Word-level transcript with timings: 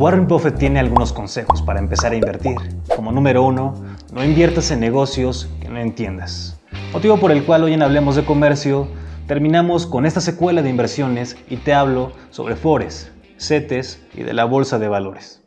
Warren 0.00 0.26
Buffett 0.26 0.56
tiene 0.56 0.80
algunos 0.80 1.12
consejos 1.12 1.60
para 1.60 1.78
empezar 1.78 2.12
a 2.12 2.14
invertir. 2.14 2.56
Como 2.96 3.12
número 3.12 3.42
uno, 3.42 3.74
no 4.14 4.24
inviertas 4.24 4.70
en 4.70 4.80
negocios 4.80 5.50
que 5.60 5.68
no 5.68 5.78
entiendas. 5.78 6.58
Motivo 6.94 7.18
por 7.18 7.30
el 7.32 7.44
cual 7.44 7.64
hoy 7.64 7.74
en 7.74 7.82
Hablemos 7.82 8.16
de 8.16 8.24
Comercio 8.24 8.88
terminamos 9.26 9.86
con 9.86 10.06
esta 10.06 10.22
secuela 10.22 10.62
de 10.62 10.70
inversiones 10.70 11.36
y 11.50 11.58
te 11.58 11.74
hablo 11.74 12.12
sobre 12.30 12.56
Forex, 12.56 13.12
CETES 13.36 14.02
y 14.14 14.22
de 14.22 14.32
la 14.32 14.46
bolsa 14.46 14.78
de 14.78 14.88
valores. 14.88 15.42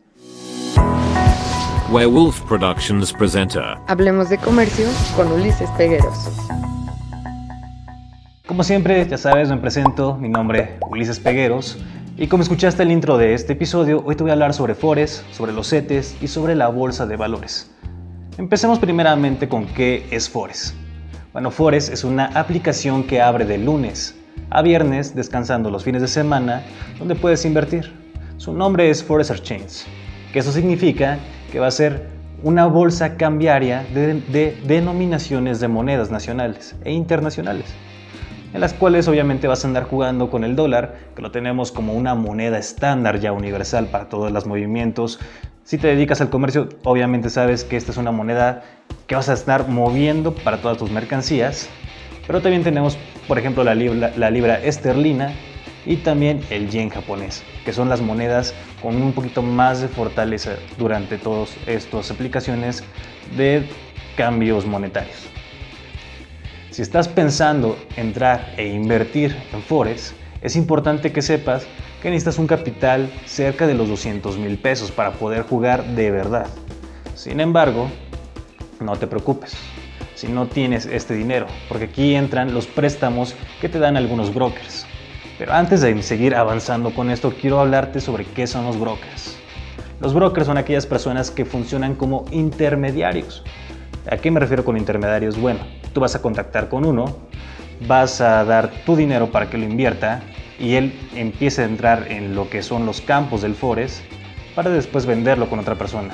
Werewolf 1.91 2.39
Productions 2.41 3.11
presenta 3.11 3.81
Hablemos 3.87 4.29
de 4.29 4.37
Comercio 4.37 4.85
con 5.15 5.31
Ulises 5.31 5.69
Pegueros. 5.71 6.29
Como 8.45 8.63
siempre, 8.63 9.07
ya 9.09 9.17
sabes, 9.17 9.49
me 9.49 9.57
presento, 9.57 10.15
mi 10.15 10.29
nombre 10.29 10.59
es 10.61 10.69
Ulises 10.91 11.19
Pegueros 11.19 11.79
y 12.15 12.27
como 12.27 12.43
escuchaste 12.43 12.83
el 12.83 12.91
intro 12.91 13.17
de 13.17 13.33
este 13.33 13.53
episodio, 13.53 14.03
hoy 14.05 14.15
te 14.15 14.23
voy 14.23 14.29
a 14.29 14.33
hablar 14.33 14.53
sobre 14.53 14.75
Forex, 14.75 15.25
sobre 15.31 15.51
los 15.51 15.69
CETES 15.69 16.17
y 16.21 16.27
sobre 16.27 16.55
la 16.55 16.67
bolsa 16.67 17.07
de 17.07 17.15
valores. 17.15 17.71
Empecemos 18.37 18.77
primeramente 18.77 19.49
con 19.49 19.65
qué 19.65 20.05
es 20.11 20.29
Forex. 20.29 20.75
Bueno, 21.33 21.49
Forex 21.49 21.89
es 21.89 22.03
una 22.03 22.25
aplicación 22.27 23.03
que 23.03 23.19
abre 23.19 23.45
de 23.45 23.57
lunes 23.57 24.15
a 24.51 24.61
viernes, 24.61 25.15
descansando 25.15 25.71
los 25.71 25.83
fines 25.83 26.03
de 26.03 26.07
semana, 26.07 26.63
donde 26.99 27.15
puedes 27.15 27.45
invertir. 27.45 27.91
Su 28.37 28.53
nombre 28.53 28.91
es 28.91 29.03
Forex 29.03 29.31
Exchange, 29.31 29.85
que 30.31 30.39
eso 30.39 30.51
significa 30.51 31.17
que 31.51 31.59
va 31.59 31.67
a 31.67 31.71
ser 31.71 32.09
una 32.43 32.67
bolsa 32.67 33.17
cambiaria 33.17 33.87
de, 33.93 34.21
de 34.31 34.55
denominaciones 34.67 35.59
de 35.59 35.67
monedas 35.67 36.11
nacionales 36.11 36.75
e 36.83 36.91
internacionales 36.91 37.73
en 38.53 38.61
las 38.61 38.73
cuales 38.73 39.07
obviamente 39.07 39.47
vas 39.47 39.63
a 39.63 39.67
andar 39.67 39.83
jugando 39.83 40.29
con 40.29 40.43
el 40.43 40.55
dólar, 40.55 40.95
que 41.15 41.21
lo 41.21 41.31
tenemos 41.31 41.71
como 41.71 41.93
una 41.93 42.13
moneda 42.13 42.59
estándar 42.59 43.19
ya 43.19 43.31
universal 43.31 43.87
para 43.87 44.09
todos 44.09 44.31
los 44.31 44.45
movimientos. 44.45 45.19
Si 45.63 45.77
te 45.77 45.87
dedicas 45.87 46.21
al 46.21 46.29
comercio, 46.29 46.69
obviamente 46.83 47.29
sabes 47.29 47.63
que 47.63 47.77
esta 47.77 47.91
es 47.91 47.97
una 47.97 48.11
moneda 48.11 48.63
que 49.07 49.15
vas 49.15 49.29
a 49.29 49.33
estar 49.33 49.67
moviendo 49.67 50.35
para 50.35 50.61
todas 50.61 50.77
tus 50.77 50.91
mercancías. 50.91 51.67
Pero 52.27 52.41
también 52.41 52.63
tenemos, 52.63 52.97
por 53.27 53.39
ejemplo, 53.39 53.63
la 53.63 53.75
libra, 53.75 54.59
esterlina 54.63 55.33
y 55.85 55.97
también 55.97 56.41
el 56.49 56.69
yen 56.69 56.89
japonés, 56.89 57.43
que 57.65 57.73
son 57.73 57.89
las 57.89 58.01
monedas 58.01 58.53
con 58.81 59.01
un 59.01 59.13
poquito 59.13 59.41
más 59.41 59.81
de 59.81 59.87
fortaleza 59.87 60.53
durante 60.77 61.17
todas 61.17 61.57
estas 61.65 62.11
aplicaciones 62.11 62.83
de 63.35 63.67
cambios 64.15 64.65
monetarios. 64.65 65.27
Si 66.73 66.81
estás 66.81 67.07
pensando 67.07 67.77
entrar 67.97 68.55
e 68.57 68.65
invertir 68.65 69.37
en 69.53 69.61
Forex, 69.61 70.15
es 70.41 70.55
importante 70.55 71.11
que 71.11 71.21
sepas 71.21 71.67
que 72.01 72.09
necesitas 72.09 72.39
un 72.39 72.47
capital 72.47 73.11
cerca 73.27 73.67
de 73.67 73.75
los 73.75 73.87
200 73.89 74.39
mil 74.39 74.57
pesos 74.57 74.89
para 74.89 75.11
poder 75.11 75.43
jugar 75.43 75.85
de 75.89 76.09
verdad. 76.09 76.47
Sin 77.13 77.41
embargo, 77.41 77.91
no 78.79 78.95
te 78.95 79.05
preocupes 79.05 79.55
si 80.15 80.29
no 80.29 80.47
tienes 80.47 80.87
este 80.87 81.13
dinero, 81.13 81.45
porque 81.69 81.85
aquí 81.85 82.15
entran 82.15 82.55
los 82.55 82.65
préstamos 82.65 83.35
que 83.61 83.69
te 83.69 83.77
dan 83.77 83.95
algunos 83.95 84.33
brokers. 84.33 84.87
Pero 85.37 85.53
antes 85.53 85.81
de 85.81 86.01
seguir 86.01 86.33
avanzando 86.33 86.89
con 86.89 87.11
esto, 87.11 87.35
quiero 87.39 87.59
hablarte 87.59 88.01
sobre 88.01 88.25
qué 88.25 88.47
son 88.47 88.65
los 88.65 88.79
brokers. 88.79 89.37
Los 90.01 90.15
brokers 90.15 90.47
son 90.47 90.57
aquellas 90.57 90.87
personas 90.87 91.29
que 91.29 91.45
funcionan 91.45 91.93
como 91.93 92.25
intermediarios. 92.31 93.43
¿A 94.09 94.17
qué 94.17 94.31
me 94.31 94.39
refiero 94.39 94.65
con 94.65 94.75
intermediarios? 94.75 95.39
Bueno, 95.39 95.59
tú 95.93 96.01
vas 96.01 96.15
a 96.15 96.21
contactar 96.21 96.69
con 96.69 96.85
uno, 96.85 97.05
vas 97.87 98.21
a 98.21 98.43
dar 98.43 98.71
tu 98.85 98.95
dinero 98.95 99.31
para 99.31 99.49
que 99.49 99.57
lo 99.57 99.65
invierta 99.65 100.21
y 100.59 100.75
él 100.75 100.93
empiece 101.15 101.61
a 101.61 101.65
entrar 101.65 102.11
en 102.11 102.35
lo 102.35 102.49
que 102.49 102.61
son 102.61 102.85
los 102.85 103.01
campos 103.01 103.41
del 103.41 103.55
Forex 103.55 104.01
para 104.55 104.69
después 104.69 105.05
venderlo 105.05 105.49
con 105.49 105.59
otra 105.59 105.75
persona. 105.75 106.13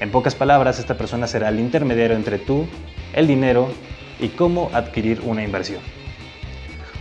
En 0.00 0.10
pocas 0.10 0.34
palabras, 0.34 0.78
esta 0.78 0.96
persona 0.96 1.26
será 1.26 1.50
el 1.50 1.60
intermediario 1.60 2.16
entre 2.16 2.38
tú, 2.38 2.66
el 3.12 3.26
dinero 3.26 3.68
y 4.18 4.28
cómo 4.28 4.70
adquirir 4.72 5.20
una 5.24 5.44
inversión. 5.44 5.80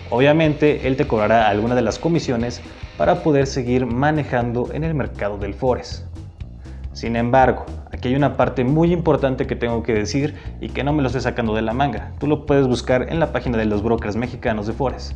Obviamente, 0.09 0.87
él 0.87 0.97
te 0.97 1.07
cobrará 1.07 1.47
alguna 1.47 1.75
de 1.75 1.81
las 1.81 1.99
comisiones 1.99 2.61
para 2.97 3.23
poder 3.23 3.47
seguir 3.47 3.85
manejando 3.85 4.69
en 4.73 4.83
el 4.83 4.95
mercado 4.95 5.37
del 5.37 5.53
Forex. 5.53 6.08
Sin 6.99 7.15
embargo, 7.15 7.65
aquí 7.93 8.09
hay 8.09 8.15
una 8.15 8.35
parte 8.35 8.65
muy 8.65 8.91
importante 8.91 9.47
que 9.47 9.55
tengo 9.55 9.83
que 9.83 9.93
decir 9.93 10.35
y 10.59 10.67
que 10.67 10.83
no 10.83 10.91
me 10.91 11.01
lo 11.01 11.07
estoy 11.07 11.21
sacando 11.21 11.55
de 11.55 11.61
la 11.61 11.71
manga. 11.71 12.11
Tú 12.19 12.27
lo 12.27 12.45
puedes 12.45 12.67
buscar 12.67 13.07
en 13.09 13.21
la 13.21 13.31
página 13.31 13.57
de 13.57 13.63
los 13.63 13.81
brokers 13.81 14.17
mexicanos 14.17 14.67
de 14.67 14.73
Forex. 14.73 15.15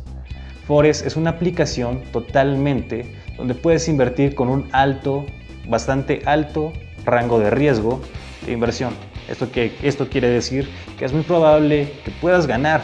Forex 0.66 1.02
es 1.02 1.14
una 1.14 1.28
aplicación 1.28 2.02
totalmente 2.10 3.14
donde 3.36 3.54
puedes 3.54 3.86
invertir 3.86 4.34
con 4.34 4.48
un 4.48 4.66
alto, 4.72 5.26
bastante 5.68 6.22
alto 6.24 6.72
rango 7.04 7.38
de 7.38 7.50
riesgo 7.50 8.00
de 8.46 8.52
inversión. 8.52 8.94
Esto, 9.28 9.52
que, 9.52 9.76
esto 9.82 10.08
quiere 10.08 10.28
decir 10.28 10.66
que 10.98 11.04
es 11.04 11.12
muy 11.12 11.22
probable 11.22 11.92
que 12.02 12.12
puedas 12.12 12.46
ganar 12.46 12.80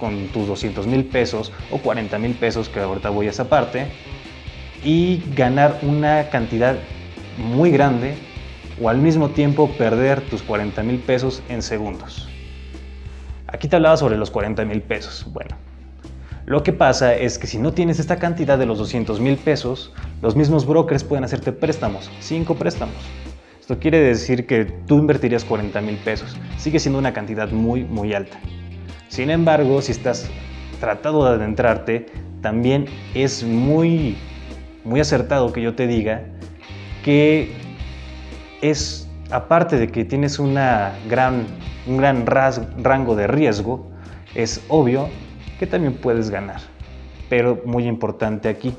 con 0.00 0.28
tus 0.28 0.46
200 0.46 0.86
mil 0.86 1.04
pesos 1.04 1.52
o 1.70 1.76
40 1.76 2.18
mil 2.18 2.32
pesos, 2.32 2.70
que 2.70 2.80
ahorita 2.80 3.10
voy 3.10 3.26
a 3.26 3.30
esa 3.30 3.50
parte, 3.50 3.88
y 4.82 5.22
ganar 5.34 5.80
una 5.82 6.30
cantidad 6.30 6.78
muy 7.36 7.70
grande 7.70 8.14
o 8.80 8.88
al 8.88 8.98
mismo 8.98 9.30
tiempo 9.30 9.70
perder 9.76 10.20
tus 10.22 10.42
40 10.42 10.82
mil 10.82 10.98
pesos 10.98 11.42
en 11.48 11.62
segundos. 11.62 12.28
Aquí 13.46 13.68
te 13.68 13.76
hablaba 13.76 13.96
sobre 13.96 14.16
los 14.16 14.30
40 14.30 14.64
mil 14.64 14.82
pesos. 14.82 15.26
Bueno, 15.32 15.56
lo 16.46 16.62
que 16.62 16.72
pasa 16.72 17.14
es 17.14 17.38
que 17.38 17.46
si 17.46 17.58
no 17.58 17.72
tienes 17.72 17.98
esta 17.98 18.16
cantidad 18.16 18.58
de 18.58 18.66
los 18.66 18.78
200 18.78 19.20
mil 19.20 19.36
pesos, 19.36 19.92
los 20.22 20.36
mismos 20.36 20.66
brokers 20.66 21.04
pueden 21.04 21.24
hacerte 21.24 21.52
préstamos, 21.52 22.10
5 22.20 22.54
préstamos. 22.54 22.96
Esto 23.60 23.78
quiere 23.78 24.00
decir 24.00 24.46
que 24.46 24.64
tú 24.64 24.98
invertirías 24.98 25.44
40 25.44 25.80
mil 25.82 25.96
pesos. 25.96 26.36
Sigue 26.56 26.78
siendo 26.78 26.98
una 26.98 27.12
cantidad 27.12 27.50
muy, 27.50 27.84
muy 27.84 28.14
alta. 28.14 28.38
Sin 29.08 29.28
embargo, 29.30 29.82
si 29.82 29.92
estás 29.92 30.30
tratando 30.80 31.24
de 31.24 31.34
adentrarte, 31.34 32.06
también 32.40 32.86
es 33.14 33.44
muy, 33.44 34.16
muy 34.84 35.00
acertado 35.00 35.52
que 35.52 35.60
yo 35.60 35.74
te 35.74 35.86
diga 35.86 36.22
que 37.04 37.52
es, 38.62 39.08
aparte 39.30 39.78
de 39.78 39.88
que 39.88 40.04
tienes 40.04 40.38
una 40.38 40.92
gran, 41.08 41.46
un 41.86 41.96
gran 41.96 42.26
rango 42.26 43.16
de 43.16 43.26
riesgo, 43.26 43.86
es 44.34 44.62
obvio 44.68 45.08
que 45.58 45.66
también 45.66 45.94
puedes 45.94 46.30
ganar. 46.30 46.60
Pero 47.28 47.60
muy 47.64 47.86
importante 47.86 48.48
aquí, 48.48 48.74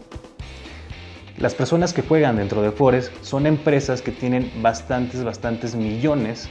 las 1.37 1.53
personas 1.53 1.93
que 1.93 2.01
juegan 2.01 2.37
dentro 2.37 2.61
de 2.61 2.71
Forex 2.71 3.11
son 3.21 3.45
empresas 3.45 4.01
que 4.01 4.11
tienen 4.11 4.51
bastantes, 4.61 5.23
bastantes 5.23 5.75
millones 5.75 6.49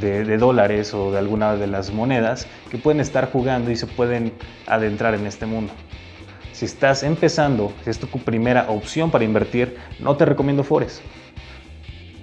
de, 0.00 0.24
de, 0.24 0.38
dólares 0.38 0.94
o 0.94 1.12
de 1.12 1.18
alguna 1.18 1.54
de 1.56 1.66
las 1.66 1.92
monedas 1.92 2.46
que 2.70 2.78
pueden 2.78 3.00
estar 3.00 3.30
jugando 3.30 3.70
y 3.70 3.76
se 3.76 3.86
pueden 3.86 4.32
adentrar 4.66 5.14
en 5.14 5.26
este 5.26 5.44
mundo. 5.44 5.72
Si 6.52 6.64
estás 6.64 7.02
empezando, 7.02 7.72
si 7.84 7.90
es 7.90 7.98
tu 7.98 8.06
primera 8.06 8.70
opción 8.70 9.10
para 9.10 9.24
invertir, 9.24 9.76
no 9.98 10.16
te 10.16 10.24
recomiendo 10.24 10.62
Forex. 10.64 11.02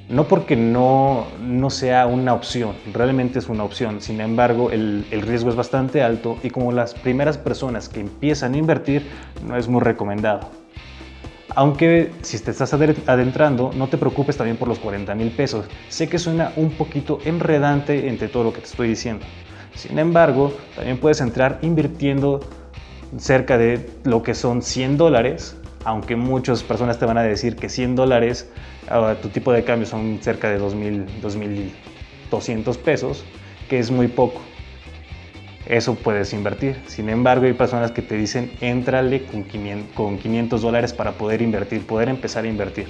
No 0.10 0.28
porque 0.28 0.56
no, 0.56 1.28
no 1.40 1.70
sea 1.70 2.08
una 2.08 2.34
opción, 2.34 2.74
realmente 2.92 3.38
es 3.38 3.48
una 3.48 3.64
opción. 3.64 4.02
Sin 4.02 4.20
embargo, 4.22 4.72
el, 4.72 5.06
el, 5.12 5.22
riesgo 5.22 5.50
es 5.50 5.56
bastante 5.56 6.02
alto 6.02 6.38
y 6.42 6.50
como 6.50 6.72
las 6.72 6.96
primeras 6.96 7.38
personas 7.38 7.90
que 7.90 8.00
empiezan 8.00 8.56
a 8.56 8.58
invertir, 8.58 9.08
no 9.46 9.56
es 9.56 9.68
muy 9.68 9.82
recomendado. 9.82 10.50
Aunque 11.56 12.12
si 12.22 12.40
te 12.40 12.50
estás 12.50 12.74
adentrando, 12.74 13.72
no 13.76 13.88
te 13.88 13.98
preocupes 13.98 14.36
también 14.36 14.58
por 14.58 14.68
los 14.68 14.80
40 14.80 15.14
mil 15.14 15.30
pesos. 15.30 15.66
Sé 15.90 16.10
que 16.10 16.18
suena 16.18 16.54
un 16.56 16.72
poquito 16.72 17.20
enredante 17.26 18.08
entre 18.08 18.30
todo 18.30 18.46
lo 18.46 18.54
que 18.54 18.62
te 18.62 18.68
estoy 18.68 18.88
diciendo. 18.88 19.26
Sin 19.76 20.00
embargo, 20.00 20.54
también 20.76 20.98
puedes 20.98 21.22
entrar 21.22 21.60
invirtiendo 21.62 22.40
cerca 23.18 23.58
de 23.58 23.90
lo 24.04 24.24
que 24.24 24.34
son 24.34 24.62
100 24.62 24.98
dólares 24.98 25.56
aunque 25.86 26.16
muchas 26.16 26.64
personas 26.64 27.00
te 27.00 27.06
van 27.06 27.18
a 27.18 27.24
decir 27.24 27.56
que 27.56 27.70
100 27.70 27.96
dólares 27.96 28.50
a 28.90 29.16
tu 29.16 29.30
tipo 29.30 29.52
de 29.52 29.64
cambio 29.64 29.88
son 29.88 30.20
cerca 30.22 30.50
de 30.50 30.60
2.000, 30.60 31.06
2.200 31.22 32.78
pesos, 32.78 33.24
que 33.70 33.80
es 33.80 33.92
muy 33.92 34.08
poco. 34.08 34.42
Eso 35.66 35.96
puedes 35.96 36.34
invertir. 36.34 36.82
Sin 36.88 37.10
embargo, 37.10 37.46
hay 37.46 37.54
personas 37.54 37.92
que 37.92 38.02
te 38.02 38.16
dicen, 38.16 38.52
entrale 38.60 39.26
con 39.26 39.44
500, 39.44 39.96
con 39.96 40.18
500 40.18 40.62
dólares 40.62 40.94
para 40.94 41.12
poder 41.12 41.42
invertir, 41.42 41.86
poder 41.86 42.10
empezar 42.10 42.44
a 42.44 42.48
invertir. 42.48 42.88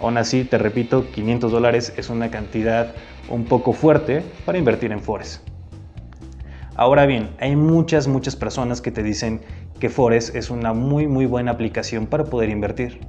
Aún 0.00 0.16
así, 0.16 0.44
te 0.44 0.58
repito, 0.58 1.10
500 1.10 1.52
dólares 1.52 1.92
es 1.96 2.10
una 2.10 2.30
cantidad 2.30 2.94
un 3.28 3.44
poco 3.44 3.72
fuerte 3.72 4.22
para 4.44 4.58
invertir 4.58 4.92
en 4.92 5.00
Forex. 5.00 5.40
Ahora 6.74 7.06
bien, 7.06 7.30
hay 7.40 7.56
muchas, 7.56 8.06
muchas 8.06 8.36
personas 8.36 8.80
que 8.80 8.92
te 8.92 9.02
dicen 9.02 9.40
que 9.78 9.88
Forex 9.88 10.34
es 10.34 10.50
una 10.50 10.72
muy, 10.72 11.06
muy 11.06 11.26
buena 11.26 11.52
aplicación 11.52 12.06
para 12.06 12.24
poder 12.24 12.50
invertir. 12.50 13.00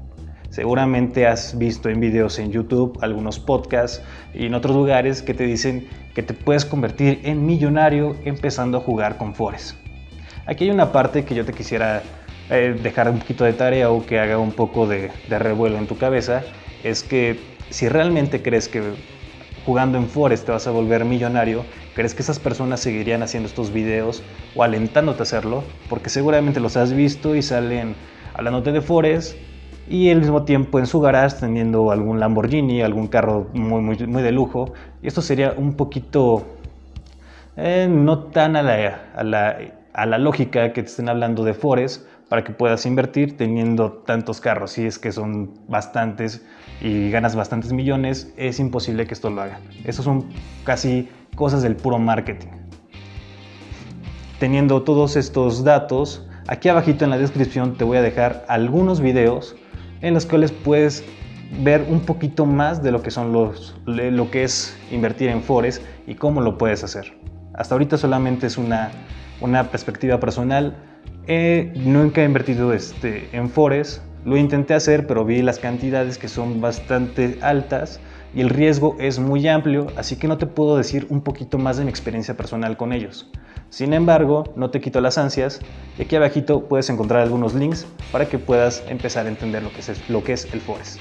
Seguramente 0.50 1.27
has 1.27 1.57
visto 1.57 1.89
en 1.89 2.00
videos 2.00 2.39
en 2.39 2.51
YouTube, 2.51 2.98
algunos 3.01 3.39
podcasts 3.39 4.01
y 4.33 4.45
en 4.45 4.56
otros 4.56 4.75
lugares 4.75 5.21
que 5.21 5.33
te 5.33 5.44
dicen 5.44 5.88
que 6.16 6.24
te 6.24 6.33
puedes 6.33 6.66
convertir 6.66 7.21
en 7.24 7.45
millonario 7.45 8.16
empezando 8.25 8.80
a 8.80 8.81
jugar 8.81 9.18
con 9.18 9.36
Forex. 9.36 9.77
Aquí 10.48 10.63
hay 10.66 10.71
una 10.71 10.92
parte 10.92 11.24
que 11.24 11.36
yo 11.36 11.45
te 11.45 11.54
quisiera 11.54 12.01
eh, 12.50 12.75
dejar 12.81 13.10
un 13.10 13.19
poquito 13.19 13.44
de 13.44 13.54
tarea 13.54 13.92
o 13.92 14.04
que 14.04 14.19
haga 14.19 14.39
un 14.39 14.51
poco 14.51 14.88
de, 14.88 15.12
de 15.30 15.39
revuelo 15.39 15.77
en 15.77 15.86
tu 15.86 15.98
cabeza 15.98 16.42
es 16.83 17.04
que 17.04 17.39
si 17.69 17.88
realmente 17.88 18.42
crees 18.42 18.68
que 18.68 18.81
jugando 19.65 19.97
en 19.97 20.07
Forest 20.07 20.45
te 20.45 20.51
vas 20.51 20.67
a 20.67 20.71
volver 20.71 21.06
millonario, 21.06 21.65
¿crees 21.95 22.15
que 22.15 22.21
esas 22.21 22.39
personas 22.39 22.79
seguirían 22.79 23.23
haciendo 23.23 23.47
estos 23.47 23.71
videos 23.71 24.23
o 24.56 24.63
alentándote 24.63 25.21
a 25.21 25.23
hacerlo? 25.23 25.63
Porque 25.89 26.09
seguramente 26.09 26.59
los 26.59 26.77
has 26.77 26.94
visto 26.94 27.35
y 27.35 27.41
salen 27.41 27.95
hablándote 28.33 28.71
de 28.71 28.81
Forest 28.81 29.38
y 29.89 30.09
al 30.11 30.19
mismo 30.19 30.44
tiempo 30.44 30.79
en 30.79 30.85
su 30.85 31.01
garage 31.01 31.38
teniendo 31.39 31.91
algún 31.91 32.19
Lamborghini, 32.19 32.81
algún 32.81 33.07
carro 33.07 33.47
muy, 33.53 33.81
muy, 33.81 33.97
muy 34.07 34.21
de 34.21 34.31
lujo. 34.31 34.73
Y 35.01 35.07
esto 35.07 35.21
sería 35.21 35.53
un 35.57 35.73
poquito 35.73 36.45
eh, 37.57 37.88
no 37.89 38.19
tan 38.25 38.56
a 38.56 38.61
la, 38.61 39.11
a, 39.15 39.23
la, 39.23 39.57
a 39.94 40.06
la 40.06 40.17
lógica 40.17 40.71
que 40.73 40.83
te 40.83 40.89
estén 40.89 41.09
hablando 41.09 41.44
de 41.44 41.53
Forest 41.53 42.06
para 42.30 42.44
que 42.44 42.54
puedas 42.54 42.86
invertir 42.86 43.36
teniendo 43.36 43.92
tantos 43.92 44.40
carros. 44.40 44.72
Si 44.72 44.86
es 44.86 45.00
que 45.00 45.12
son 45.12 45.56
bastantes 45.68 46.46
y 46.80 47.10
ganas 47.10 47.36
bastantes 47.36 47.74
millones, 47.74 48.31
es 48.38 48.60
imposible 48.60 49.08
que 49.08 49.16
esto 49.16 49.30
lo 49.30 49.42
hagan. 49.42 49.62
Eso 49.84 50.04
son 50.04 50.26
casi 50.64 51.10
cosas 51.36 51.64
del 51.64 51.76
puro 51.76 51.98
marketing. 51.98 52.50
Teniendo 54.40 54.84
todos 54.84 55.16
estos 55.18 55.64
datos, 55.64 56.26
aquí 56.48 56.70
abajito 56.70 57.04
en 57.04 57.10
la 57.10 57.18
descripción 57.18 57.76
te 57.76 57.84
voy 57.84 57.98
a 57.98 58.02
dejar 58.02 58.46
algunos 58.48 59.02
videos 59.02 59.56
en 60.02 60.14
los 60.14 60.26
cuales 60.26 60.52
puedes 60.52 61.04
ver 61.62 61.86
un 61.90 62.02
poquito 62.02 62.46
más 62.46 62.84
de 62.84 62.92
lo 62.92 63.02
que 63.02 63.12
son 63.12 63.34
los 63.34 63.76
lo 63.86 64.30
que 64.30 64.44
es 64.44 64.78
invertir 64.92 65.30
en 65.30 65.42
Forex 65.42 65.81
y 66.06 66.16
cómo 66.16 66.42
lo 66.42 66.58
puedes 66.58 66.84
hacer. 66.84 67.14
Hasta 67.54 67.76
ahorita 67.76 67.98
solamente 67.98 68.48
es 68.48 68.58
una, 68.58 68.92
una 69.42 69.66
perspectiva 69.72 70.20
personal. 70.20 70.76
Eh, 71.31 71.72
nunca 71.76 72.22
he 72.22 72.26
invertido 72.26 72.74
este, 72.74 73.30
en 73.34 73.52
Forex, 73.52 74.02
lo 74.26 74.36
intenté 74.36 74.74
hacer, 74.74 75.06
pero 75.06 75.26
vi 75.26 75.44
las 75.44 75.60
cantidades 75.60 76.18
que 76.18 76.28
son 76.28 76.60
bastante 76.60 77.38
altas 77.44 78.00
y 78.34 78.42
el 78.42 78.50
riesgo 78.50 78.96
es 79.00 79.20
muy 79.20 79.48
amplio, 79.48 79.86
así 79.96 80.16
que 80.16 80.28
no 80.28 80.40
te 80.40 80.48
puedo 80.48 80.76
decir 80.76 81.06
un 81.12 81.22
poquito 81.22 81.60
más 81.60 81.78
de 81.78 81.84
mi 81.84 81.92
experiencia 81.92 82.36
personal 82.36 82.78
con 82.78 82.94
ellos. 82.94 83.30
Sin 83.70 83.94
embargo, 83.94 84.52
no 84.56 84.72
te 84.72 84.81
quito 84.81 85.02
las 85.02 85.20
ansias 85.20 85.60
y 86.00 86.02
aquí 86.02 86.16
abajito 86.16 86.68
puedes 86.68 86.90
encontrar 86.90 87.22
algunos 87.22 87.54
links 87.54 87.86
para 88.12 88.28
que 88.28 88.40
puedas 88.40 88.84
empezar 88.90 89.28
a 89.28 89.30
entender 89.30 89.62
lo 89.62 89.72
que 89.72 89.81
es, 89.81 90.10
lo 90.10 90.24
que 90.24 90.34
es 90.34 90.52
el 90.52 90.62
Forex. 90.62 90.98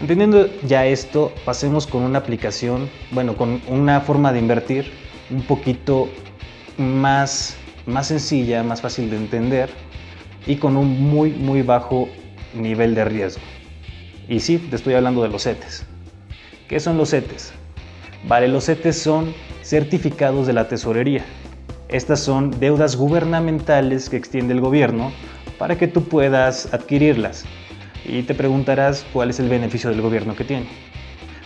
Entendiendo 0.00 0.46
ya 0.68 0.86
esto, 0.86 1.32
pasemos 1.44 1.88
con 1.88 2.04
una 2.04 2.20
aplicación, 2.20 2.88
bueno, 3.10 3.36
con 3.36 3.60
una 3.66 4.00
forma 4.00 4.32
de 4.32 4.38
invertir 4.38 4.92
un 5.32 5.42
poquito 5.42 6.08
más, 6.78 7.56
más 7.86 8.08
sencilla, 8.08 8.62
más 8.62 8.80
fácil 8.80 9.10
de 9.10 9.16
entender 9.16 9.70
y 10.46 10.56
con 10.56 10.76
un 10.76 11.00
muy 11.00 11.30
muy 11.30 11.62
bajo 11.62 12.08
nivel 12.54 12.94
de 12.94 13.04
riesgo. 13.04 13.42
Y 14.28 14.40
sí, 14.40 14.58
te 14.58 14.76
estoy 14.76 14.94
hablando 14.94 15.22
de 15.22 15.28
los 15.28 15.42
CETES. 15.42 15.84
¿Qué 16.68 16.80
son 16.80 16.96
los 16.96 17.10
CETES? 17.10 17.52
Vale, 18.26 18.48
los 18.48 18.66
CETES 18.66 18.98
son 18.98 19.34
certificados 19.62 20.46
de 20.46 20.52
la 20.52 20.68
tesorería. 20.68 21.24
Estas 21.88 22.20
son 22.20 22.58
deudas 22.58 22.96
gubernamentales 22.96 24.08
que 24.08 24.16
extiende 24.16 24.54
el 24.54 24.60
gobierno 24.60 25.12
para 25.58 25.76
que 25.76 25.88
tú 25.88 26.04
puedas 26.04 26.72
adquirirlas. 26.72 27.44
Y 28.04 28.22
te 28.22 28.34
preguntarás 28.34 29.04
cuál 29.12 29.30
es 29.30 29.38
el 29.38 29.48
beneficio 29.48 29.90
del 29.90 30.00
gobierno 30.00 30.34
que 30.34 30.44
tiene. 30.44 30.66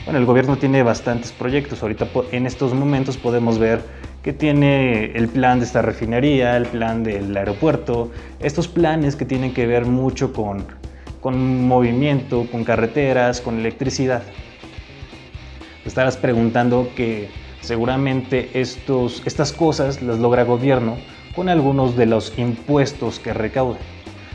Bueno, 0.04 0.20
el 0.20 0.24
gobierno 0.24 0.56
tiene 0.56 0.82
bastantes 0.82 1.32
proyectos. 1.32 1.82
Ahorita 1.82 2.06
en 2.30 2.46
estos 2.46 2.72
momentos 2.74 3.16
podemos 3.16 3.58
ver 3.58 3.82
que 4.26 4.32
tiene 4.32 5.12
el 5.12 5.28
plan 5.28 5.60
de 5.60 5.66
esta 5.66 5.82
refinería, 5.82 6.56
el 6.56 6.66
plan 6.66 7.04
del 7.04 7.36
aeropuerto, 7.36 8.10
estos 8.40 8.66
planes 8.66 9.14
que 9.14 9.24
tienen 9.24 9.54
que 9.54 9.68
ver 9.68 9.86
mucho 9.86 10.32
con, 10.32 10.66
con 11.20 11.68
movimiento, 11.68 12.44
con 12.50 12.64
carreteras, 12.64 13.40
con 13.40 13.60
electricidad. 13.60 14.24
Te 15.84 15.88
estarás 15.88 16.16
preguntando 16.16 16.88
que 16.96 17.28
seguramente 17.60 18.50
estos, 18.60 19.22
estas 19.26 19.52
cosas 19.52 20.02
las 20.02 20.18
logra 20.18 20.42
gobierno 20.42 20.96
con 21.36 21.48
algunos 21.48 21.96
de 21.96 22.06
los 22.06 22.36
impuestos 22.36 23.20
que 23.20 23.32
recauda. 23.32 23.78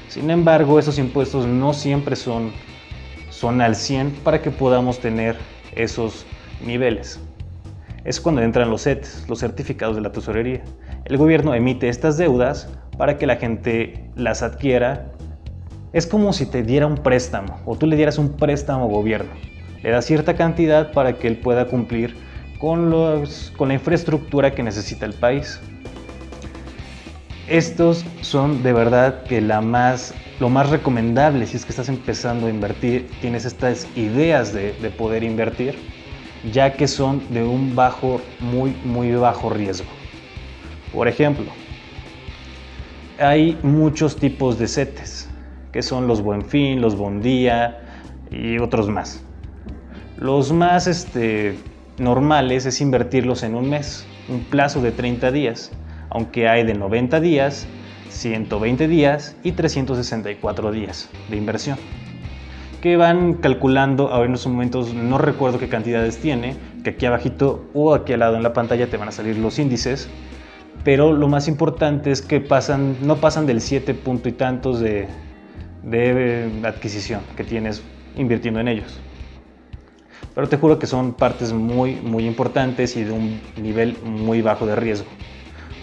Sin 0.07 0.31
embargo, 0.31 0.79
esos 0.79 0.99
impuestos 0.99 1.45
no 1.45 1.73
siempre 1.73 2.15
son, 2.15 2.53
son 3.29 3.59
al 3.59 3.75
100 3.75 4.11
para 4.23 4.41
que 4.41 4.51
podamos 4.51 4.99
tener 4.99 5.35
esos 5.75 6.25
niveles 6.65 7.19
es 8.03 8.19
cuando 8.19 8.42
entran 8.42 8.69
los 8.69 8.83
CETs, 8.83 9.25
los 9.30 9.39
certificados 9.39 9.95
de 9.95 10.01
la 10.01 10.12
tesorería. 10.12 10.63
El 11.06 11.18
gobierno 11.18 11.53
emite 11.53 11.88
estas 11.88 12.18
deudas 12.18 12.69
para 12.98 13.18
que 13.18 13.27
la 13.27 13.36
gente 13.36 14.09
las 14.15 14.42
adquiera. 14.42 15.12
Es 15.94 16.07
como 16.07 16.33
si 16.33 16.45
te 16.45 16.63
diera 16.63 16.88
un 16.88 16.95
préstamo 16.95 17.59
o 17.65 17.75
tú 17.75 17.86
le 17.86 17.95
dieras 17.95 18.18
un 18.18 18.38
préstamo 18.38 18.86
al 18.86 18.92
gobierno. 18.92 19.31
Le 19.83 19.89
das 19.89 20.06
cierta 20.06 20.36
cantidad 20.36 20.92
para 20.94 21.13
que 21.13 21.27
él 21.27 21.38
pueda 21.38 21.65
cumplir 21.68 22.15
con, 22.59 22.89
los, 22.89 23.53
con 23.57 23.68
la 23.68 23.75
infraestructura 23.75 24.51
que 24.51 24.63
necesita 24.63 25.06
el 25.06 25.13
país. 25.13 25.59
Estos 27.47 28.06
son 28.21 28.63
de 28.63 28.74
verdad 28.74 29.24
que 29.24 29.42
la 29.42 29.62
más, 29.62 30.13
lo 30.39 30.50
más 30.50 30.69
recomendable 30.69 31.45
si 31.45 31.57
es 31.57 31.65
que 31.65 31.71
estás 31.71 31.89
empezando 31.89 32.47
a 32.47 32.50
invertir, 32.50 33.09
tienes 33.19 33.45
estas 33.45 33.88
ideas 33.95 34.54
de, 34.54 34.74
de 34.74 34.89
poder 34.89 35.24
invertir 35.24 36.00
ya 36.51 36.73
que 36.73 36.88
son 36.88 37.21
de 37.33 37.43
un 37.43 37.75
bajo, 37.75 38.21
muy, 38.39 38.75
muy 38.83 39.11
bajo 39.11 39.49
riesgo. 39.49 39.89
Por 40.91 41.07
ejemplo, 41.07 41.45
hay 43.19 43.57
muchos 43.61 44.15
tipos 44.17 44.57
de 44.57 44.67
CETES, 44.67 45.29
que 45.71 45.81
son 45.81 46.07
los 46.07 46.21
Buen 46.21 46.43
Fin, 46.43 46.81
los 46.81 46.95
Bondía 46.95 47.81
y 48.31 48.57
otros 48.57 48.89
más. 48.89 49.23
Los 50.17 50.51
más 50.51 50.88
este, 50.88 51.57
normales 51.97 52.65
es 52.65 52.81
invertirlos 52.81 53.44
en 53.44 53.55
un 53.55 53.69
mes, 53.69 54.05
un 54.27 54.44
plazo 54.44 54.81
de 54.81 54.91
30 54.91 55.31
días, 55.31 55.71
aunque 56.09 56.47
hay 56.47 56.63
de 56.63 56.73
90 56.73 57.19
días, 57.21 57.67
120 58.09 58.87
días 58.87 59.35
y 59.44 59.53
364 59.53 60.71
días 60.71 61.09
de 61.29 61.37
inversión 61.37 61.77
que 62.81 62.98
van 62.98 63.36
calculando, 63.36 64.10
ahora 64.10 64.28
en 64.28 64.33
estos 64.33 64.51
momentos 64.51 64.94
no 64.94 65.18
recuerdo 65.18 65.60
qué 65.60 65.69
cantidades 65.69 66.18
tiene, 66.18 66.56
que 66.83 66.92
aquí 66.92 67.06
abajito 67.06 67.66
o 67.74 67.94
aquí 67.94 68.13
al 68.13 68.19
lado 68.19 68.36
en 68.36 68.44
la 68.44 68.54
pantalla 68.54 68.88
te 68.88 68.98
van 68.98 69.07
a 69.07 69.12
salir 69.12 69.38
los 69.38 69.60
índices, 69.60 70.10
pero 70.83 71.13
lo 71.13 71.28
más 71.28 71.48
importante 71.48 72.12
es 72.12 72.22
que 72.22 72.42
pasan, 72.42 72.98
no 73.01 73.18
pasan 73.18 73.45
del 73.45 73.62
7 73.62 73.94
punto 73.94 74.30
y 74.30 74.31
tantos 74.31 74.80
de, 74.80 75.07
de 75.83 76.62
adquisición 76.63 77.22
que 77.38 77.44
tienes 77.44 77.83
invirtiendo 78.18 78.59
en 78.59 78.68
ellos. 78.68 79.00
Pero 80.33 80.50
te 80.50 80.57
juro 80.57 80.80
que 80.80 80.88
son 80.88 81.14
partes 81.14 81.54
muy, 81.54 81.95
muy 81.95 82.26
importantes 82.26 82.97
y 82.97 83.04
de 83.04 83.11
un 83.11 83.40
nivel 83.61 83.97
muy 84.04 84.42
bajo 84.42 84.66
de 84.66 84.76
riesgo. 84.76 85.07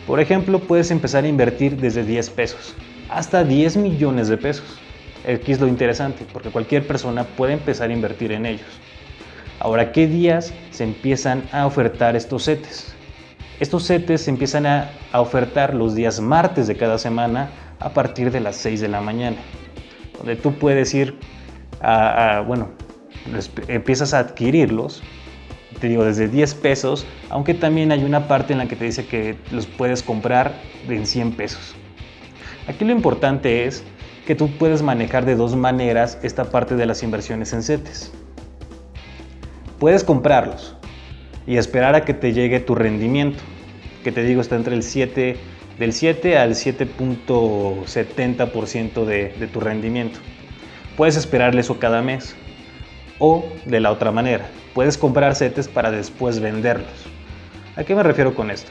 Por 0.06 0.20
ejemplo, 0.20 0.58
puedes 0.58 0.90
empezar 0.90 1.24
a 1.24 1.28
invertir 1.28 1.76
desde 1.76 2.02
10 2.02 2.30
pesos 2.30 2.74
hasta 3.08 3.44
10 3.44 3.76
millones 3.76 4.28
de 4.28 4.36
pesos. 4.36 4.78
Aquí 5.26 5.52
es 5.52 5.60
lo 5.60 5.66
interesante, 5.66 6.24
porque 6.32 6.50
cualquier 6.50 6.86
persona 6.86 7.24
puede 7.24 7.54
empezar 7.54 7.90
a 7.90 7.92
invertir 7.92 8.32
en 8.32 8.46
ellos. 8.46 8.68
Ahora, 9.60 9.90
¿qué 9.90 10.06
días 10.06 10.52
se 10.70 10.84
empiezan 10.84 11.42
a 11.52 11.66
ofertar 11.66 12.14
estos 12.14 12.44
CETES? 12.44 12.94
Estos 13.60 13.86
CETES 13.88 14.22
se 14.22 14.30
empiezan 14.30 14.66
a, 14.66 14.90
ofertar 15.12 15.74
los 15.74 15.94
días 15.94 16.20
martes 16.20 16.68
de 16.68 16.76
cada 16.76 16.98
semana 16.98 17.50
a 17.80 17.90
partir 17.90 18.30
de 18.30 18.40
las 18.40 18.56
6 18.56 18.80
de 18.80 18.88
la 18.88 19.00
mañana, 19.00 19.38
donde 20.16 20.36
tú 20.36 20.54
puedes 20.54 20.94
ir 20.94 21.18
a, 21.80 22.44
bueno, 22.46 22.68
empiezas 23.66 24.14
a 24.14 24.20
adquirirlos, 24.20 25.02
te 25.80 25.88
digo, 25.88 26.04
desde 26.04 26.28
10 26.28 26.54
pesos, 26.54 27.06
aunque 27.30 27.54
también 27.54 27.90
hay 27.90 28.04
una 28.04 28.28
parte 28.28 28.52
en 28.52 28.58
la 28.58 28.66
que 28.66 28.76
te 28.76 28.84
dice 28.84 29.06
que 29.06 29.36
los 29.50 29.66
puedes 29.66 30.02
comprar 30.02 30.54
en 30.88 31.06
100 31.06 31.32
pesos. 31.32 31.74
Aquí 32.68 32.84
lo 32.84 32.92
importante 32.92 33.64
es 33.66 33.82
que 34.28 34.34
tú 34.34 34.50
puedes 34.58 34.82
manejar 34.82 35.24
de 35.24 35.36
dos 35.36 35.56
maneras 35.56 36.18
esta 36.22 36.44
parte 36.44 36.76
de 36.76 36.84
las 36.84 37.02
inversiones 37.02 37.54
en 37.54 37.62
CETES. 37.62 38.12
Puedes 39.78 40.04
comprarlos 40.04 40.76
y 41.46 41.56
esperar 41.56 41.94
a 41.94 42.04
que 42.04 42.12
te 42.12 42.34
llegue 42.34 42.60
tu 42.60 42.74
rendimiento, 42.74 43.38
que 44.04 44.12
te 44.12 44.22
digo 44.22 44.42
está 44.42 44.56
entre 44.56 44.74
el 44.74 44.82
7, 44.82 45.38
del 45.78 45.94
7 45.94 46.36
al 46.36 46.50
7.70% 46.50 49.06
de, 49.06 49.30
de 49.30 49.46
tu 49.46 49.60
rendimiento. 49.60 50.18
Puedes 50.94 51.16
esperarle 51.16 51.62
eso 51.62 51.78
cada 51.78 52.02
mes. 52.02 52.36
O 53.18 53.46
de 53.64 53.80
la 53.80 53.90
otra 53.90 54.12
manera, 54.12 54.44
puedes 54.74 54.98
comprar 54.98 55.36
CETES 55.36 55.68
para 55.68 55.90
después 55.90 56.38
venderlos. 56.38 57.06
¿A 57.76 57.84
qué 57.84 57.94
me 57.94 58.02
refiero 58.02 58.34
con 58.34 58.50
esto? 58.50 58.70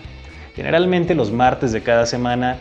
Generalmente 0.56 1.16
los 1.16 1.32
martes 1.32 1.72
de 1.72 1.82
cada 1.82 2.06
semana 2.06 2.60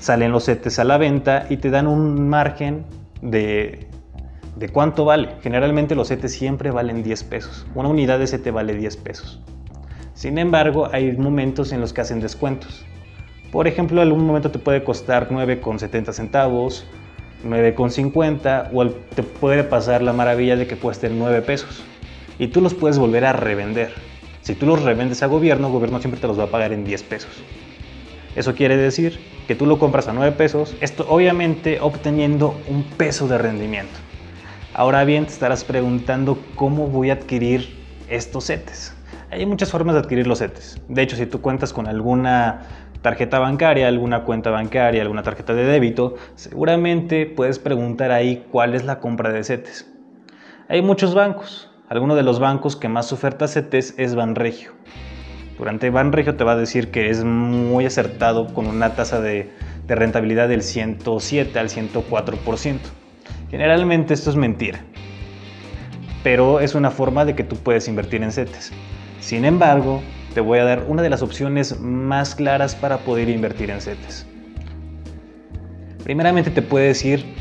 salen 0.00 0.32
los 0.32 0.46
CETES 0.46 0.78
a 0.80 0.84
la 0.84 0.98
venta 0.98 1.46
y 1.48 1.58
te 1.58 1.70
dan 1.70 1.86
un 1.86 2.28
margen 2.28 2.84
de, 3.22 3.86
de 4.56 4.68
cuánto 4.70 5.04
vale. 5.04 5.36
Generalmente 5.42 5.94
los 5.94 6.08
CETES 6.08 6.32
siempre 6.32 6.70
valen 6.70 7.02
10 7.02 7.24
pesos. 7.24 7.66
Una 7.74 7.88
unidad 7.88 8.18
de 8.18 8.26
CETE 8.26 8.50
vale 8.50 8.74
10 8.74 8.96
pesos. 8.96 9.40
Sin 10.14 10.38
embargo, 10.38 10.88
hay 10.92 11.12
momentos 11.12 11.72
en 11.72 11.80
los 11.80 11.92
que 11.92 12.00
hacen 12.00 12.20
descuentos. 12.20 12.84
Por 13.52 13.66
ejemplo, 13.68 14.00
algún 14.00 14.26
momento 14.26 14.50
te 14.50 14.58
puede 14.58 14.82
costar 14.84 15.28
9,70 15.28 16.12
centavos, 16.12 16.86
9,50 17.44 18.70
o 18.72 18.86
te 18.90 19.22
puede 19.22 19.64
pasar 19.64 20.02
la 20.02 20.12
maravilla 20.12 20.56
de 20.56 20.66
que 20.66 20.76
cuesten 20.76 21.18
9 21.18 21.42
pesos 21.42 21.82
y 22.38 22.48
tú 22.48 22.60
los 22.60 22.74
puedes 22.74 22.98
volver 22.98 23.24
a 23.24 23.32
revender. 23.32 23.92
Si 24.42 24.54
tú 24.54 24.66
los 24.66 24.82
revendes 24.82 25.22
a 25.22 25.26
gobierno, 25.26 25.70
gobierno 25.70 26.00
siempre 26.00 26.20
te 26.20 26.26
los 26.26 26.38
va 26.38 26.44
a 26.44 26.50
pagar 26.50 26.72
en 26.72 26.84
10 26.84 27.02
pesos. 27.04 27.30
Eso 28.36 28.54
quiere 28.54 28.76
decir 28.76 29.18
que 29.50 29.56
tú 29.56 29.66
lo 29.66 29.80
compras 29.80 30.06
a 30.06 30.12
9 30.12 30.36
pesos, 30.36 30.76
esto 30.80 31.04
obviamente 31.08 31.80
obteniendo 31.80 32.54
un 32.68 32.84
peso 32.84 33.26
de 33.26 33.36
rendimiento. 33.36 33.98
Ahora 34.74 35.02
bien, 35.02 35.26
te 35.26 35.32
estarás 35.32 35.64
preguntando 35.64 36.38
cómo 36.54 36.86
voy 36.86 37.10
a 37.10 37.14
adquirir 37.14 37.76
estos 38.08 38.44
setes. 38.44 38.94
Hay 39.28 39.44
muchas 39.46 39.72
formas 39.72 39.96
de 39.96 40.02
adquirir 40.02 40.28
los 40.28 40.38
setes. 40.38 40.80
De 40.86 41.02
hecho, 41.02 41.16
si 41.16 41.26
tú 41.26 41.40
cuentas 41.40 41.72
con 41.72 41.88
alguna 41.88 42.60
tarjeta 43.02 43.40
bancaria, 43.40 43.88
alguna 43.88 44.22
cuenta 44.22 44.50
bancaria, 44.50 45.02
alguna 45.02 45.24
tarjeta 45.24 45.52
de 45.52 45.64
débito, 45.64 46.14
seguramente 46.36 47.26
puedes 47.26 47.58
preguntar 47.58 48.12
ahí 48.12 48.46
cuál 48.52 48.76
es 48.76 48.84
la 48.84 49.00
compra 49.00 49.32
de 49.32 49.42
setes. 49.42 49.92
Hay 50.68 50.80
muchos 50.80 51.12
bancos. 51.12 51.72
Alguno 51.88 52.14
de 52.14 52.22
los 52.22 52.38
bancos 52.38 52.76
que 52.76 52.88
más 52.88 53.12
oferta 53.12 53.48
setes 53.48 53.94
es 53.98 54.14
Banregio. 54.14 54.70
Durante 55.60 55.90
Banregio 55.90 56.36
te 56.36 56.42
va 56.42 56.52
a 56.52 56.56
decir 56.56 56.90
que 56.90 57.10
es 57.10 57.22
muy 57.22 57.84
acertado 57.84 58.46
con 58.54 58.66
una 58.66 58.94
tasa 58.94 59.20
de, 59.20 59.50
de 59.86 59.94
rentabilidad 59.94 60.48
del 60.48 60.62
107 60.62 61.58
al 61.58 61.68
104%. 61.68 62.78
Generalmente 63.50 64.14
esto 64.14 64.30
es 64.30 64.36
mentira, 64.36 64.80
pero 66.22 66.60
es 66.60 66.74
una 66.74 66.90
forma 66.90 67.26
de 67.26 67.34
que 67.34 67.44
tú 67.44 67.56
puedes 67.56 67.88
invertir 67.88 68.22
en 68.22 68.32
CETES. 68.32 68.72
Sin 69.20 69.44
embargo, 69.44 70.00
te 70.32 70.40
voy 70.40 70.60
a 70.60 70.64
dar 70.64 70.86
una 70.88 71.02
de 71.02 71.10
las 71.10 71.20
opciones 71.20 71.78
más 71.78 72.34
claras 72.34 72.74
para 72.74 72.96
poder 72.96 73.28
invertir 73.28 73.68
en 73.68 73.82
CETES. 73.82 74.26
Primeramente 76.02 76.50
te 76.50 76.62
puedes 76.62 77.04
ir 77.04 77.34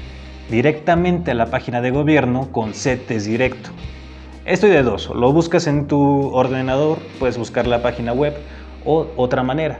directamente 0.52 1.32
a 1.32 1.36
la 1.36 1.46
página 1.46 1.80
de 1.80 1.92
gobierno 1.92 2.52
con 2.52 2.74
CETES 2.74 3.24
directo. 3.24 3.70
Esto 4.46 4.68
de 4.68 4.82
dos, 4.84 5.10
lo 5.10 5.32
buscas 5.32 5.68
en 5.68 5.88
tu 5.88 6.30
ordenador, 6.34 6.98
puedes 7.20 7.38
buscar 7.38 7.68
la 7.68 7.82
página 7.82 8.14
web 8.14 8.34
o 8.86 9.14
otra 9.16 9.44
manera, 9.44 9.80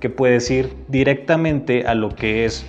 que 0.00 0.10
puedes 0.10 0.50
ir 0.50 0.84
directamente 0.88 1.86
a 1.86 1.94
lo 1.94 2.14
que 2.14 2.44
es 2.44 2.66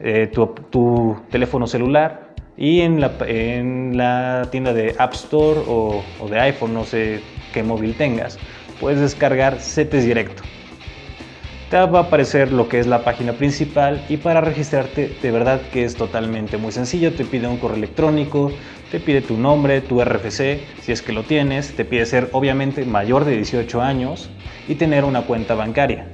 eh, 0.00 0.30
tu 0.70 1.16
teléfono 1.30 1.66
celular, 1.66 2.32
y 2.56 2.80
en 2.82 3.00
la, 3.00 3.16
en 3.26 3.96
la 3.96 4.48
tienda 4.50 4.72
de 4.72 4.94
App 4.98 5.14
Store 5.14 5.62
o, 5.66 6.04
de 6.30 6.38
iPhone, 6.38 6.74
no 6.74 6.84
sé 6.84 7.20
qué 7.52 7.62
móvil 7.62 7.96
tengas, 7.96 8.38
puedes 8.78 9.00
descargar 9.00 9.58
CETES 9.60 10.04
Directo. 10.04 10.42
Va 11.72 11.78
a 11.78 12.02
aparecer 12.02 12.52
lo 12.52 12.68
que 12.68 12.80
es 12.80 12.86
la 12.86 13.02
página 13.02 13.32
principal 13.32 14.04
y 14.10 14.18
para 14.18 14.42
registrarte 14.42 15.16
de 15.22 15.30
verdad 15.30 15.62
que 15.72 15.84
es 15.84 15.94
totalmente 15.94 16.58
muy 16.58 16.70
sencillo. 16.70 17.14
Te 17.14 17.24
pide 17.24 17.48
un 17.48 17.56
correo 17.56 17.78
electrónico, 17.78 18.52
te 18.90 19.00
pide 19.00 19.22
tu 19.22 19.38
nombre, 19.38 19.80
tu 19.80 20.02
RFC, 20.02 20.60
si 20.82 20.92
es 20.92 21.00
que 21.00 21.14
lo 21.14 21.22
tienes, 21.22 21.74
te 21.74 21.86
pide 21.86 22.04
ser 22.04 22.28
obviamente 22.32 22.84
mayor 22.84 23.24
de 23.24 23.36
18 23.36 23.80
años 23.80 24.28
y 24.68 24.74
tener 24.74 25.06
una 25.06 25.22
cuenta 25.22 25.54
bancaria. 25.54 26.08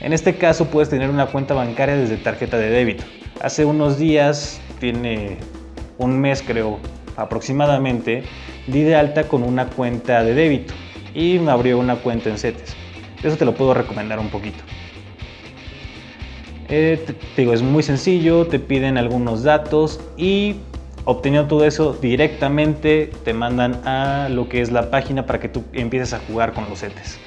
En 0.00 0.12
este 0.12 0.34
caso 0.34 0.66
puedes 0.66 0.90
tener 0.90 1.08
una 1.08 1.26
cuenta 1.26 1.54
bancaria 1.54 1.94
desde 1.94 2.16
tarjeta 2.16 2.58
de 2.58 2.70
débito. 2.70 3.04
Hace 3.40 3.64
unos 3.64 3.96
días 3.96 4.60
tiene 4.80 5.36
un 5.98 6.18
mes 6.18 6.42
creo 6.42 6.80
aproximadamente, 7.16 8.24
di 8.66 8.82
de 8.82 8.96
alta 8.96 9.28
con 9.28 9.44
una 9.44 9.66
cuenta 9.66 10.24
de 10.24 10.34
débito 10.34 10.74
y 11.14 11.38
me 11.38 11.52
abrió 11.52 11.78
una 11.78 11.94
cuenta 11.94 12.28
en 12.28 12.38
CETES. 12.38 12.74
Eso 13.22 13.36
te 13.36 13.44
lo 13.44 13.54
puedo 13.54 13.72
recomendar 13.72 14.18
un 14.18 14.30
poquito. 14.30 14.64
Eh, 16.72 17.02
te, 17.04 17.42
digo, 17.42 17.52
es 17.52 17.62
muy 17.62 17.82
sencillo, 17.82 18.46
te 18.46 18.60
piden 18.60 18.96
algunos 18.96 19.42
datos 19.42 20.00
y 20.16 20.54
obteniendo 21.04 21.48
todo 21.48 21.64
eso 21.64 21.98
directamente 22.00 23.10
te 23.24 23.34
mandan 23.34 23.84
a 23.84 24.28
lo 24.30 24.48
que 24.48 24.60
es 24.60 24.70
la 24.70 24.88
página 24.88 25.26
para 25.26 25.40
que 25.40 25.48
tú 25.48 25.64
empieces 25.72 26.12
a 26.12 26.20
jugar 26.20 26.52
con 26.52 26.68
los 26.70 26.78
CETES. 26.78 27.18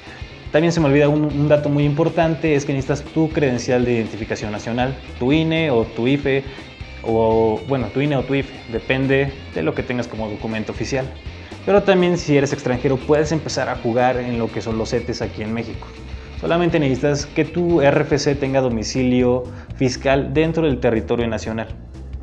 También 0.50 0.72
se 0.72 0.80
me 0.80 0.86
olvida 0.86 1.08
un, 1.10 1.48
dato 1.48 1.68
muy 1.68 1.84
importante, 1.84 2.54
es 2.54 2.64
que 2.64 2.72
necesitas 2.72 3.02
tu 3.12 3.28
credencial 3.28 3.84
de 3.84 3.92
identificación 3.92 4.50
nacional, 4.50 4.96
tu 5.18 5.30
INE 5.30 5.70
o 5.70 5.84
tu 5.84 6.06
IFE, 6.06 6.42
o 7.02 7.60
bueno, 7.68 7.88
tu 7.88 8.00
INE 8.00 8.16
o 8.16 8.22
tu 8.22 8.34
IFE, 8.34 8.54
depende 8.72 9.30
de 9.54 9.62
lo 9.62 9.74
que 9.74 9.82
tengas 9.82 10.08
como 10.08 10.30
documento 10.30 10.72
oficial. 10.72 11.06
Pero 11.66 11.82
también 11.82 12.16
si 12.16 12.36
eres 12.36 12.52
extranjero 12.52 12.96
puedes 12.96 13.32
empezar 13.32 13.68
a 13.68 13.76
jugar 13.76 14.16
en 14.16 14.38
lo 14.38 14.50
que 14.50 14.62
son 14.62 14.78
los 14.78 14.90
CETES 14.90 15.20
aquí 15.20 15.42
en 15.42 15.52
México. 15.52 15.86
Solamente 16.44 16.78
necesitas 16.78 17.24
que 17.24 17.46
tu 17.46 17.80
RFC 17.80 18.38
tenga 18.38 18.60
domicilio 18.60 19.44
fiscal 19.76 20.34
dentro 20.34 20.66
del 20.66 20.78
territorio 20.78 21.26
nacional. 21.26 21.68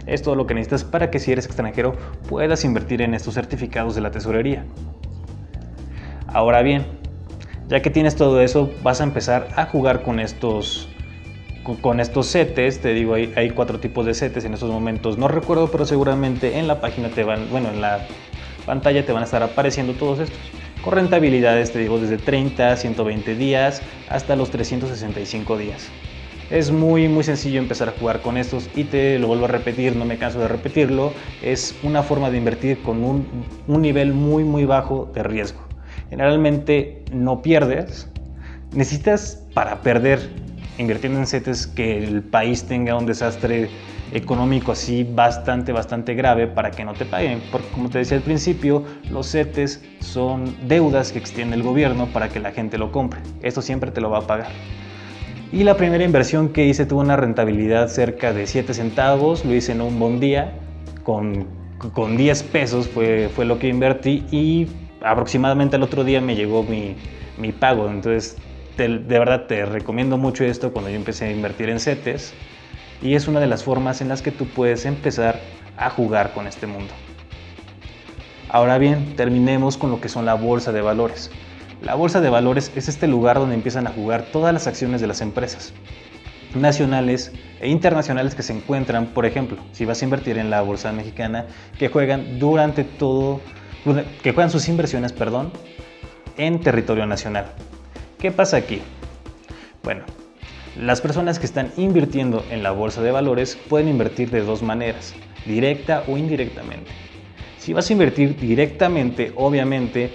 Es 0.06 0.22
todo 0.22 0.36
lo 0.36 0.46
que 0.46 0.54
necesitas 0.54 0.84
para 0.84 1.10
que 1.10 1.18
si 1.18 1.32
eres 1.32 1.48
extranjero 1.48 1.96
puedas 2.30 2.64
invertir 2.64 3.02
en 3.02 3.16
estos 3.16 3.34
certificados 3.34 3.96
de 3.96 4.02
la 4.02 4.12
tesorería. 4.12 4.64
Ahora 6.28 6.62
bien, 6.62 6.86
ya 7.68 7.82
que 7.82 7.90
tienes 7.90 8.16
todo 8.16 8.42
eso, 8.42 8.70
vas 8.84 9.02
a 9.02 9.06
empezar 9.06 9.48
a 9.56 9.66
jugar 9.66 10.04
con 10.04 10.20
estos 10.20 10.88
con 11.82 12.00
estos 12.00 12.28
setes, 12.28 12.80
te 12.80 12.94
digo, 12.94 13.16
hay, 13.16 13.50
cuatro 13.56 13.80
tipos 13.80 14.06
de 14.06 14.14
setes 14.14 14.46
en 14.46 14.54
estos 14.54 14.70
momentos, 14.70 15.18
no 15.18 15.30
recuerdo, 15.30 15.72
pero 15.72 15.84
seguramente 15.88 16.60
en 16.60 16.68
la 16.68 16.80
página 16.80 17.10
te 17.10 17.24
van, 17.24 17.50
bueno, 17.50 17.70
en 17.70 17.82
la 17.82 18.06
pantalla 18.68 19.04
te 19.04 19.14
van 19.14 19.24
a 19.24 19.26
estar 19.26 19.42
apareciendo 19.42 19.94
todos 19.94 20.20
estos. 20.20 20.61
Con 20.84 20.94
rentabilidades, 20.94 21.72
te 21.72 21.80
digo, 21.80 22.00
desde 22.00 22.18
30, 22.18 22.76
120 22.76 23.36
días 23.36 23.84
hasta 24.10 24.36
los 24.36 24.50
365 24.50 25.58
días. 25.58 25.90
Es 26.50 26.72
muy, 26.72 27.08
muy 27.08 27.24
sencillo 27.24 27.60
empezar 27.60 27.90
a 27.90 27.92
jugar 27.92 28.22
con 28.22 28.36
estos 28.36 28.70
y 28.76 28.86
te 28.86 29.20
lo 29.20 29.28
vuelvo 29.28 29.46
a 29.46 29.48
repetir, 29.48 29.96
no 29.96 30.06
me 30.06 30.18
canso 30.18 30.40
de 30.40 30.48
repetirlo, 30.48 31.14
es 31.44 31.78
una 31.84 32.02
forma 32.02 32.32
de 32.32 32.38
invertir 32.38 32.82
con 32.82 33.04
un, 33.04 33.46
un 33.68 33.82
nivel 33.82 34.14
muy, 34.14 34.44
muy 34.44 34.66
bajo 34.66 35.10
de 35.14 35.24
riesgo. 35.24 35.62
Generalmente 36.10 37.06
no 37.14 37.42
pierdes, 37.42 38.10
necesitas 38.74 39.44
para 39.54 39.82
perder 39.82 40.20
invirtiendo 40.78 41.20
en 41.20 41.28
CETES 41.28 41.68
que 41.68 42.00
el 42.00 42.24
país 42.24 42.64
tenga 42.64 42.96
un 42.98 43.06
desastre 43.06 43.70
económico 44.12 44.72
así 44.72 45.04
bastante, 45.04 45.72
bastante 45.72 46.14
grave 46.14 46.48
para 46.48 46.72
que 46.72 46.84
no 46.84 46.94
te 46.94 47.06
paguen. 47.06 47.42
Porque 47.52 47.68
como 47.70 47.90
te 47.90 48.00
decía 48.00 48.18
al 48.18 48.24
principio, 48.24 48.84
los 49.10 49.32
CETES 49.32 49.84
son 50.00 50.56
deudas 50.68 51.12
que 51.12 51.20
extiende 51.20 51.56
el 51.56 51.64
gobierno 51.64 52.08
para 52.08 52.30
que 52.30 52.40
la 52.40 52.52
gente 52.52 52.78
lo 52.78 52.92
compre. 52.92 53.22
Esto 53.42 53.62
siempre 53.62 53.92
te 53.92 54.02
lo 54.02 54.10
va 54.10 54.20
a 54.20 54.28
pagar. 54.28 54.52
Y 55.52 55.64
la 55.64 55.76
primera 55.76 56.04
inversión 56.04 56.50
que 56.50 56.66
hice 56.66 56.86
tuvo 56.86 57.02
una 57.02 57.18
rentabilidad 57.18 57.90
cerca 57.90 58.32
de 58.32 58.48
7 58.48 58.74
centavos, 58.74 59.44
lo 59.44 59.54
hice 59.54 59.74
en 59.74 59.82
un 59.82 60.00
buen 60.00 60.20
día, 60.22 60.54
con, 61.04 61.46
con 61.94 62.16
10 62.16 62.44
pesos 62.44 62.88
fue, 62.88 63.30
fue 63.36 63.44
lo 63.44 63.60
que 63.60 63.68
invertí 63.68 64.24
y 64.32 64.68
aproximadamente 65.02 65.76
al 65.76 65.84
otro 65.84 66.06
día 66.06 66.22
me 66.22 66.36
llegó 66.36 66.64
mi, 66.64 66.96
mi 67.38 67.52
pago. 67.52 67.90
Entonces 67.90 68.38
de 68.78 69.20
verdad 69.20 69.46
te 69.48 69.66
recomiendo 69.66 70.18
mucho 70.18 70.44
esto 70.44 70.72
cuando 70.72 70.90
yo 70.90 70.96
empecé 70.96 71.26
a 71.26 71.32
invertir 71.32 71.70
en 71.70 71.80
CETES 71.80 72.34
y 73.02 73.16
es 73.16 73.28
una 73.28 73.40
de 73.40 73.48
las 73.48 73.64
formas 73.64 74.02
en 74.02 74.10
las 74.10 74.22
que 74.22 74.32
tú 74.32 74.46
puedes 74.46 74.86
empezar 74.86 75.40
a 75.78 75.90
jugar 75.90 76.34
con 76.34 76.48
este 76.48 76.68
mundo. 76.68 76.94
Ahora 78.50 78.78
bien, 78.78 79.16
terminemos 79.16 79.78
con 79.78 79.92
lo 79.92 80.02
que 80.02 80.10
son 80.10 80.26
la 80.26 80.34
bolsa 80.34 80.72
de 80.72 80.82
valores. 80.82 81.32
La 81.82 81.96
bolsa 81.96 82.22
de 82.22 82.30
valores 82.30 82.72
es 82.76 82.90
este 82.90 83.08
lugar 83.08 83.40
donde 83.40 83.56
empiezan 83.56 83.88
a 83.88 83.92
jugar 83.92 84.24
todas 84.32 84.54
las 84.54 84.68
acciones 84.68 85.02
de 85.02 85.08
las 85.08 85.22
empresas 85.22 85.74
nacionales 86.54 87.32
e 87.60 87.70
internacionales 87.70 88.36
que 88.36 88.44
se 88.44 88.54
encuentran, 88.54 89.08
por 89.08 89.26
ejemplo, 89.26 89.58
si 89.72 89.86
vas 89.86 90.02
a 90.02 90.06
invertir 90.06 90.38
en 90.38 90.50
la 90.50 90.62
bolsa 90.62 90.92
mexicana, 90.92 91.46
que 91.78 91.88
juegan 91.88 92.40
durante 92.40 92.84
todo, 92.84 93.40
que 94.22 94.34
juegan 94.34 94.52
sus 94.52 94.68
inversiones, 94.68 95.14
perdón, 95.14 95.52
en 96.38 96.60
territorio 96.60 97.06
nacional. 97.06 97.46
¿Qué 98.20 98.32
pasa 98.32 98.58
aquí? 98.58 98.82
Bueno, 99.84 100.04
las 100.80 101.02
personas 101.02 101.38
que 101.38 101.46
están 101.46 101.70
invirtiendo 101.76 102.46
en 102.50 102.64
la 102.64 102.72
bolsa 102.72 103.02
de 103.02 103.12
valores 103.12 103.58
pueden 103.68 103.90
invertir 103.90 104.32
de 104.32 104.40
dos 104.42 104.64
maneras, 104.64 105.14
directa 105.46 106.06
o 106.08 106.18
indirectamente. 106.18 106.90
Si 107.58 107.74
vas 107.74 107.90
a 107.90 107.94
invertir 107.94 108.40
directamente, 108.40 109.34
obviamente, 109.36 110.14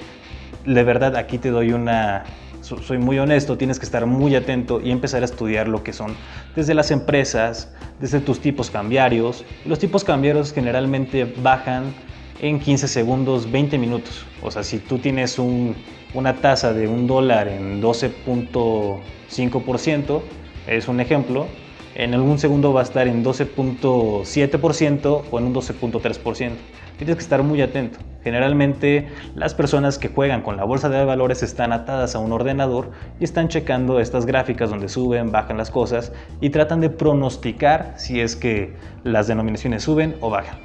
de 0.64 0.82
verdad 0.82 1.16
aquí 1.16 1.36
te 1.38 1.50
doy 1.50 1.72
una... 1.72 2.24
Soy 2.62 2.96
muy 2.98 3.18
honesto, 3.20 3.56
tienes 3.56 3.78
que 3.78 3.84
estar 3.84 4.06
muy 4.06 4.34
atento 4.34 4.80
y 4.80 4.90
empezar 4.90 5.22
a 5.22 5.26
estudiar 5.26 5.68
lo 5.68 5.84
que 5.84 5.92
son 5.92 6.16
desde 6.56 6.74
las 6.74 6.90
empresas, 6.90 7.72
desde 8.00 8.18
tus 8.18 8.40
tipos 8.40 8.70
cambiarios. 8.70 9.44
Los 9.66 9.78
tipos 9.78 10.02
cambiarios 10.02 10.52
generalmente 10.52 11.32
bajan 11.42 11.94
en 12.40 12.58
15 12.58 12.88
segundos, 12.88 13.48
20 13.52 13.78
minutos. 13.78 14.26
O 14.42 14.50
sea, 14.50 14.64
si 14.64 14.78
tú 14.78 14.98
tienes 14.98 15.38
una 15.38 16.34
tasa 16.40 16.72
de 16.72 16.88
un 16.88 17.06
dólar 17.06 17.46
en 17.46 17.80
12.5%, 17.80 20.22
es 20.66 20.88
un 20.88 21.00
ejemplo, 21.00 21.46
en 21.94 22.12
algún 22.12 22.38
segundo 22.38 22.72
va 22.74 22.80
a 22.80 22.84
estar 22.84 23.08
en 23.08 23.24
12.7% 23.24 25.22
o 25.30 25.38
en 25.38 25.44
un 25.46 25.54
12.3%. 25.54 26.52
Tienes 26.98 27.16
que 27.16 27.22
estar 27.22 27.42
muy 27.42 27.62
atento. 27.62 27.98
Generalmente 28.22 29.08
las 29.34 29.54
personas 29.54 29.98
que 29.98 30.08
juegan 30.08 30.42
con 30.42 30.56
la 30.58 30.64
bolsa 30.64 30.88
de 30.90 31.04
valores 31.04 31.42
están 31.42 31.72
atadas 31.72 32.14
a 32.14 32.18
un 32.18 32.32
ordenador 32.32 32.90
y 33.18 33.24
están 33.24 33.48
checando 33.48 33.98
estas 33.98 34.26
gráficas 34.26 34.68
donde 34.68 34.88
suben, 34.88 35.32
bajan 35.32 35.56
las 35.56 35.70
cosas 35.70 36.12
y 36.40 36.50
tratan 36.50 36.80
de 36.80 36.90
pronosticar 36.90 37.94
si 37.96 38.20
es 38.20 38.36
que 38.36 38.74
las 39.04 39.26
denominaciones 39.26 39.82
suben 39.84 40.16
o 40.20 40.28
bajan. 40.28 40.58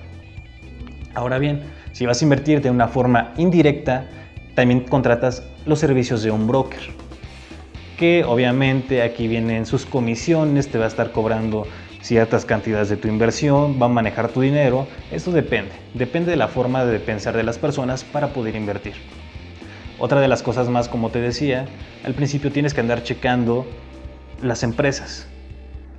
Ahora 1.13 1.39
bien, 1.39 1.61
si 1.93 2.05
vas 2.05 2.21
a 2.21 2.25
invertir 2.25 2.61
de 2.61 2.71
una 2.71 2.87
forma 2.87 3.33
indirecta, 3.37 4.05
también 4.55 4.81
contratas 4.81 5.43
los 5.65 5.79
servicios 5.79 6.23
de 6.23 6.31
un 6.31 6.47
broker 6.47 7.00
que 8.01 8.23
obviamente 8.23 9.03
aquí 9.03 9.27
vienen 9.27 9.67
sus 9.67 9.85
comisiones, 9.85 10.71
te 10.71 10.79
va 10.79 10.85
a 10.85 10.87
estar 10.87 11.11
cobrando 11.11 11.67
ciertas 12.01 12.45
cantidades 12.45 12.89
de 12.89 12.97
tu 12.97 13.07
inversión, 13.07 13.79
va 13.79 13.85
a 13.85 13.89
manejar 13.89 14.29
tu 14.29 14.41
dinero, 14.41 14.87
esto 15.11 15.31
depende, 15.31 15.73
depende 15.93 16.31
de 16.31 16.37
la 16.37 16.47
forma 16.47 16.83
de 16.83 16.99
pensar 16.99 17.37
de 17.37 17.43
las 17.43 17.59
personas 17.59 18.03
para 18.03 18.33
poder 18.33 18.55
invertir. 18.55 18.95
Otra 19.99 20.19
de 20.19 20.27
las 20.27 20.41
cosas 20.41 20.67
más, 20.67 20.89
como 20.89 21.11
te 21.11 21.21
decía, 21.21 21.67
al 22.03 22.15
principio 22.15 22.51
tienes 22.51 22.73
que 22.73 22.81
andar 22.81 23.03
checando 23.03 23.67
las 24.41 24.63
empresas. 24.63 25.27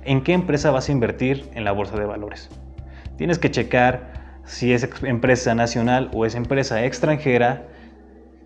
¿En 0.03 0.23
qué 0.23 0.33
empresa 0.33 0.71
vas 0.71 0.89
a 0.89 0.91
invertir 0.91 1.45
en 1.53 1.63
la 1.63 1.71
bolsa 1.71 1.95
de 1.95 2.03
valores? 2.03 2.49
Tienes 3.17 3.39
que 3.39 3.49
checar 3.49 4.41
si 4.43 4.73
es 4.73 4.89
empresa 5.03 5.55
nacional 5.55 6.11
o 6.13 6.25
es 6.25 6.35
empresa 6.35 6.83
extranjera, 6.83 7.65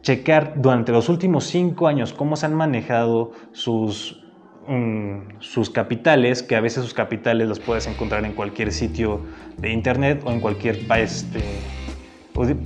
checar 0.08 0.54
durante 0.56 0.94
los 0.94 1.10
últimos 1.10 1.44
cinco 1.44 1.86
años 1.86 2.14
cómo 2.14 2.38
se 2.38 2.46
han 2.46 2.54
manejado 2.54 3.34
sus, 3.52 4.24
mm, 4.66 5.40
sus 5.40 5.70
capitales, 5.70 6.44
que 6.44 6.56
a 6.56 6.62
veces 6.62 6.86
sus 6.86 6.94
capitales 6.94 7.46
los 7.50 7.60
puedes 7.60 7.88
encontrar 7.88 8.24
en 8.24 8.32
cualquier 8.32 8.72
sitio 8.72 9.20
de 9.58 9.74
internet 9.74 10.22
o 10.24 10.32
en 10.32 10.40
cualquier. 10.40 10.80
Este, 10.96 11.42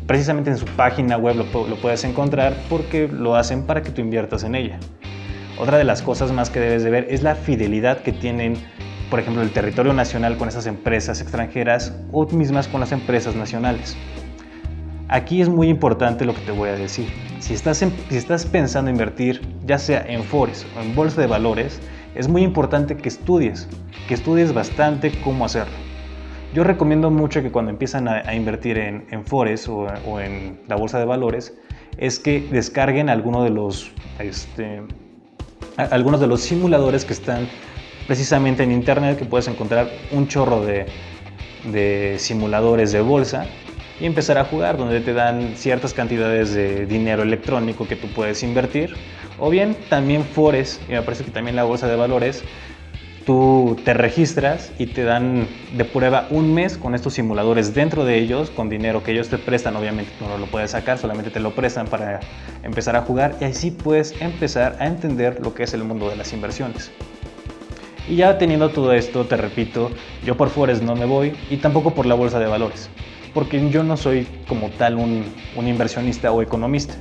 precisamente 0.06 0.52
en 0.52 0.58
su 0.58 0.68
página 0.68 1.18
web 1.18 1.36
lo, 1.36 1.68
lo 1.68 1.76
puedes 1.78 2.04
encontrar 2.04 2.56
porque 2.70 3.08
lo 3.08 3.36
hacen 3.36 3.66
para 3.66 3.82
que 3.82 3.90
tú 3.90 4.02
inviertas 4.02 4.44
en 4.44 4.54
ella. 4.54 4.78
Otra 5.58 5.80
de 5.80 5.84
las 5.84 6.04
cosas 6.04 6.32
más 6.32 6.52
que 6.52 6.60
debes 6.60 6.84
de 6.84 6.92
ver 6.92 7.08
es 7.10 7.24
la 7.24 7.34
fidelidad 7.34 8.04
que 8.04 8.12
tienen, 8.12 8.54
por 9.10 9.20
ejemplo, 9.20 9.42
el 9.42 9.50
territorio 9.50 9.94
nacional 9.94 10.38
con 10.38 10.48
esas 10.48 10.68
empresas 10.68 11.22
extranjeras 11.22 11.98
o 12.12 12.24
mismas 12.28 12.68
con 12.68 12.82
las 12.82 12.92
empresas 12.92 13.36
nacionales. 13.36 13.98
Aquí 15.12 15.42
es 15.42 15.50
muy 15.50 15.68
importante 15.68 16.24
lo 16.24 16.34
que 16.34 16.40
te 16.40 16.54
voy 16.54 16.70
a 16.70 16.72
decir. 16.72 17.06
Si 17.40 17.54
estás, 17.54 17.80
si 17.80 18.16
estás 18.16 18.46
pensando 18.46 18.90
invertir, 18.90 19.42
ya 19.66 19.78
sea 19.78 20.06
en 20.08 20.24
Forex 20.24 20.66
o 20.78 20.82
en 20.82 20.96
bolsa 20.96 21.20
de 21.20 21.28
valores, 21.28 21.82
es 22.16 22.30
muy 22.30 22.44
importante 22.44 22.96
que 22.96 23.10
estudies, 23.10 23.68
que 24.08 24.14
estudies 24.14 24.54
bastante 24.54 25.12
cómo 25.22 25.44
hacerlo. 25.44 25.74
Yo 26.54 26.64
recomiendo 26.64 27.12
mucho 27.12 27.42
que 27.42 27.52
cuando 27.52 27.72
empiezan 27.72 28.08
a, 28.08 28.34
invertir 28.34 28.78
en, 28.78 29.06
en 29.12 29.26
Forex 29.26 29.68
o, 29.68 29.90
en 30.22 30.62
la 30.70 30.78
bolsa 30.78 30.98
de 30.98 31.04
valores, 31.04 31.58
es 31.98 32.18
que 32.18 32.48
descarguen 32.50 33.10
alguno 33.10 33.44
de 33.44 33.50
los, 33.50 33.92
este, 34.18 34.82
algunos 35.76 36.22
de 36.22 36.28
los 36.28 36.40
simuladores 36.40 37.04
que 37.04 37.12
están 37.12 37.50
precisamente 38.08 38.64
en 38.64 38.72
internet, 38.72 39.20
que 39.20 39.26
puedes 39.26 39.50
encontrar 39.50 39.90
un 40.14 40.30
chorro 40.30 40.66
de 40.66 42.16
simuladores 42.18 42.94
de 42.94 43.02
bolsa 43.02 43.46
y 44.02 44.08
empezar 44.08 44.40
a 44.40 44.46
jugar, 44.46 44.78
donde 44.78 45.00
te 45.00 45.14
dan 45.14 45.54
ciertas 45.56 45.94
cantidades 45.94 46.56
de 46.56 46.88
dinero 46.88 47.22
electrónico 47.22 47.88
que 47.88 47.96
tú 47.96 48.08
puedes 48.08 48.42
invertir. 48.42 48.96
O 49.38 49.52
bien 49.52 49.78
también 49.90 50.24
Forex, 50.24 50.82
y 50.90 50.94
me 50.94 51.04
parece 51.04 51.24
que 51.24 51.30
también 51.30 51.56
la 51.56 51.64
bolsa 51.64 51.88
de 51.88 51.96
valores, 51.96 52.44
tú 53.28 53.78
te 53.86 53.94
registras 53.94 54.72
y 54.80 54.88
te 54.88 55.04
dan 55.04 55.48
de 55.78 55.86
prueba 55.86 56.26
un 56.32 56.52
mes 56.52 56.78
con 56.78 56.96
estos 56.96 57.14
simuladores 57.14 57.76
dentro 57.76 58.04
de 58.04 58.18
ellos, 58.18 58.50
con 58.50 58.70
dinero 58.70 59.04
que 59.04 59.12
ellos 59.12 59.30
te 59.30 59.38
prestan, 59.38 59.76
obviamente 59.76 60.12
tú 60.18 60.26
no 60.26 60.40
lo 60.40 60.48
puedes 60.48 60.72
sacar, 60.72 60.98
solamente 60.98 61.30
te 61.30 61.40
lo 61.40 61.52
prestan 61.54 61.86
para 61.86 62.22
empezar 62.64 62.96
a 62.96 63.04
jugar 63.04 63.36
y 63.40 63.44
así 63.44 63.70
puedes 63.70 64.20
empezar 64.20 64.78
a 64.80 64.88
entender 64.88 65.40
lo 65.44 65.54
que 65.54 65.62
es 65.64 65.76
el 65.76 65.84
mundo 65.84 66.10
de 66.10 66.16
las 66.16 66.34
inversiones. 66.34 66.92
Y 68.10 68.16
ya 68.16 68.40
teniendo 68.40 68.70
todo 68.70 68.94
esto, 68.94 69.26
te 69.28 69.38
repito, 69.38 69.92
yo 70.26 70.36
por 70.36 70.50
Forex 70.50 70.82
no 70.82 70.96
me 70.96 71.06
voy 71.06 71.34
y 71.52 71.58
tampoco 71.58 71.94
por 71.94 72.08
la 72.08 72.16
bolsa 72.16 72.40
de 72.40 72.48
valores 72.48 72.90
porque 73.34 73.70
yo 73.70 73.84
no 73.84 73.98
soy 73.98 74.28
como 74.48 74.70
tal 74.70 74.96
un, 74.96 75.26
inversionista 75.56 76.32
o 76.32 76.42
economista. 76.42 76.96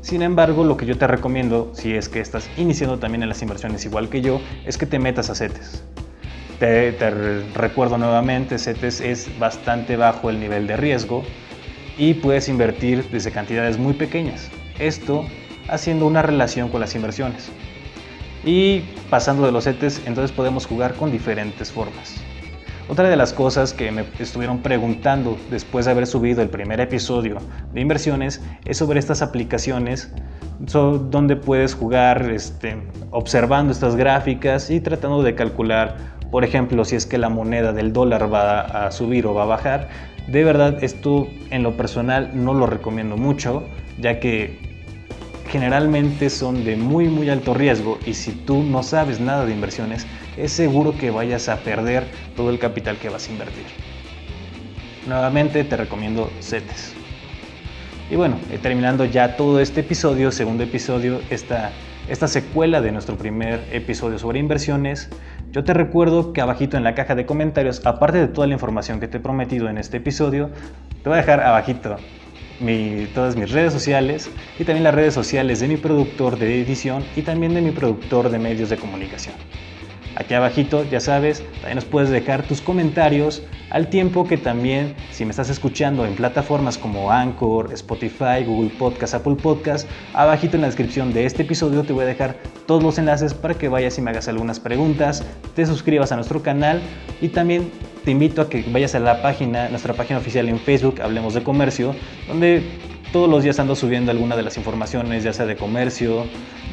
Sin 0.00 0.22
embargo, 0.22 0.64
lo 0.64 0.76
que 0.76 0.84
yo 0.84 0.98
te 0.98 1.06
recomiendo, 1.06 1.70
si 1.74 1.94
es 1.94 2.08
que 2.08 2.20
estás 2.20 2.50
iniciando 2.56 2.98
también 2.98 3.22
en 3.22 3.28
las 3.28 3.40
inversiones 3.40 3.84
igual 3.84 4.08
que 4.08 4.20
yo, 4.20 4.40
es 4.66 4.76
que 4.76 4.86
te 4.86 4.98
metas 4.98 5.30
a 5.30 5.34
CETES. 5.34 5.84
Te, 6.58 6.92
te, 6.92 7.10
recuerdo 7.54 7.98
nuevamente, 7.98 8.58
CETES 8.58 9.00
es 9.00 9.38
bastante 9.38 9.96
bajo 9.96 10.30
el 10.30 10.40
nivel 10.40 10.66
de 10.66 10.76
riesgo 10.76 11.22
y 11.96 12.14
puedes 12.14 12.48
invertir 12.48 13.04
desde 13.10 13.30
cantidades 13.30 13.78
muy 13.78 13.94
pequeñas. 13.94 14.50
Esto 14.78 15.24
haciendo 15.68 16.06
una 16.06 16.22
relación 16.22 16.68
con 16.68 16.80
las 16.80 16.94
inversiones. 16.94 17.50
Y 18.44 18.80
pasando 19.08 19.46
de 19.46 19.52
los 19.52 19.64
CETES, 19.64 20.02
entonces 20.06 20.32
podemos 20.34 20.66
jugar 20.66 20.94
con 20.94 21.12
diferentes 21.12 21.70
formas. 21.70 22.21
Otra 22.92 23.08
de 23.08 23.16
las 23.16 23.32
cosas 23.32 23.72
que 23.72 23.90
me 23.90 24.04
estuvieron 24.18 24.60
preguntando 24.60 25.38
después 25.48 25.86
de 25.86 25.92
haber 25.92 26.06
subido 26.06 26.42
el 26.42 26.50
primer 26.50 26.78
episodio 26.78 27.38
de 27.72 27.80
inversiones 27.80 28.42
es 28.66 28.76
sobre 28.76 28.98
estas 28.98 29.22
aplicaciones 29.22 30.12
donde 30.58 31.36
puedes 31.36 31.74
jugar 31.74 32.30
este, 32.30 32.76
observando 33.10 33.72
estas 33.72 33.96
gráficas 33.96 34.68
y 34.68 34.82
tratando 34.82 35.22
de 35.22 35.34
calcular, 35.34 35.96
por 36.30 36.44
ejemplo, 36.44 36.84
si 36.84 36.96
es 36.96 37.06
que 37.06 37.16
la 37.16 37.30
moneda 37.30 37.72
del 37.72 37.94
dólar 37.94 38.30
va 38.30 38.60
a 38.60 38.90
subir 38.90 39.26
o 39.26 39.32
va 39.32 39.44
a 39.44 39.46
bajar. 39.46 39.88
De 40.28 40.44
verdad, 40.44 40.84
esto 40.84 41.28
en 41.48 41.62
lo 41.62 41.78
personal 41.78 42.32
no 42.34 42.52
lo 42.52 42.66
recomiendo 42.66 43.16
mucho, 43.16 43.64
ya 43.98 44.20
que 44.20 44.71
generalmente 45.48 46.30
son 46.30 46.64
de 46.64 46.76
muy 46.76 47.08
muy 47.08 47.28
alto 47.28 47.54
riesgo 47.54 47.98
y 48.06 48.14
si 48.14 48.32
tú 48.32 48.62
no 48.62 48.82
sabes 48.82 49.20
nada 49.20 49.44
de 49.44 49.52
inversiones, 49.52 50.06
es 50.36 50.52
seguro 50.52 50.96
que 50.96 51.10
vayas 51.10 51.48
a 51.48 51.58
perder 51.58 52.06
todo 52.36 52.50
el 52.50 52.58
capital 52.58 52.96
que 52.96 53.08
vas 53.08 53.28
a 53.28 53.32
invertir. 53.32 53.64
Nuevamente 55.06 55.64
te 55.64 55.76
recomiendo 55.76 56.30
CETES. 56.40 56.94
Y 58.10 58.16
bueno, 58.16 58.36
eh, 58.50 58.58
terminando 58.58 59.04
ya 59.04 59.36
todo 59.36 59.60
este 59.60 59.80
episodio, 59.80 60.30
segundo 60.30 60.64
episodio, 60.64 61.20
esta, 61.30 61.72
esta 62.08 62.28
secuela 62.28 62.80
de 62.80 62.92
nuestro 62.92 63.16
primer 63.16 63.64
episodio 63.72 64.18
sobre 64.18 64.38
inversiones, 64.38 65.08
yo 65.50 65.64
te 65.64 65.74
recuerdo 65.74 66.32
que 66.32 66.40
abajito 66.40 66.76
en 66.76 66.84
la 66.84 66.94
caja 66.94 67.14
de 67.14 67.26
comentarios, 67.26 67.84
aparte 67.84 68.18
de 68.18 68.28
toda 68.28 68.46
la 68.46 68.54
información 68.54 69.00
que 69.00 69.08
te 69.08 69.18
he 69.18 69.20
prometido 69.20 69.68
en 69.68 69.78
este 69.78 69.98
episodio, 69.98 70.50
te 71.02 71.08
voy 71.08 71.18
a 71.18 71.22
dejar 71.22 71.40
abajito 71.40 71.96
todas 73.14 73.36
mis 73.36 73.50
redes 73.50 73.72
sociales 73.72 74.30
y 74.58 74.64
también 74.64 74.84
las 74.84 74.94
redes 74.94 75.14
sociales 75.14 75.60
de 75.60 75.68
mi 75.68 75.76
productor 75.76 76.38
de 76.38 76.62
edición 76.62 77.04
y 77.16 77.22
también 77.22 77.54
de 77.54 77.60
mi 77.60 77.72
productor 77.72 78.30
de 78.30 78.38
medios 78.38 78.70
de 78.70 78.76
comunicación. 78.76 79.34
Aquí 80.14 80.34
abajito, 80.34 80.84
ya 80.90 81.00
sabes, 81.00 81.42
también 81.54 81.76
nos 81.76 81.86
puedes 81.86 82.10
dejar 82.10 82.42
tus 82.42 82.60
comentarios 82.60 83.42
al 83.70 83.88
tiempo 83.88 84.26
que 84.26 84.36
también, 84.36 84.94
si 85.10 85.24
me 85.24 85.30
estás 85.30 85.48
escuchando 85.48 86.04
en 86.04 86.14
plataformas 86.14 86.76
como 86.76 87.10
Anchor, 87.10 87.72
Spotify, 87.72 88.44
Google 88.46 88.70
Podcast, 88.78 89.14
Apple 89.14 89.36
Podcast, 89.36 89.88
abajito 90.12 90.56
en 90.56 90.60
la 90.60 90.66
descripción 90.68 91.14
de 91.14 91.24
este 91.24 91.42
episodio 91.42 91.82
te 91.82 91.94
voy 91.94 92.04
a 92.04 92.06
dejar 92.06 92.36
todos 92.66 92.82
los 92.82 92.98
enlaces 92.98 93.32
para 93.32 93.54
que 93.54 93.68
vayas 93.68 93.96
y 93.96 94.02
me 94.02 94.10
hagas 94.10 94.28
algunas 94.28 94.60
preguntas, 94.60 95.24
te 95.56 95.64
suscribas 95.64 96.12
a 96.12 96.16
nuestro 96.16 96.42
canal 96.42 96.82
y 97.22 97.28
también 97.28 97.70
te 98.04 98.10
invito 98.10 98.42
a 98.42 98.48
que 98.48 98.64
vayas 98.68 98.94
a 98.94 99.00
la 99.00 99.22
página, 99.22 99.68
nuestra 99.68 99.94
página 99.94 100.18
oficial 100.18 100.48
en 100.48 100.58
Facebook, 100.58 101.00
Hablemos 101.00 101.34
de 101.34 101.42
Comercio, 101.42 101.94
donde 102.26 102.62
todos 103.12 103.28
los 103.28 103.44
días 103.44 103.58
ando 103.60 103.76
subiendo 103.76 104.10
alguna 104.10 104.36
de 104.36 104.42
las 104.42 104.56
informaciones, 104.56 105.22
ya 105.22 105.32
sea 105.32 105.46
de 105.46 105.56
comercio, 105.56 106.24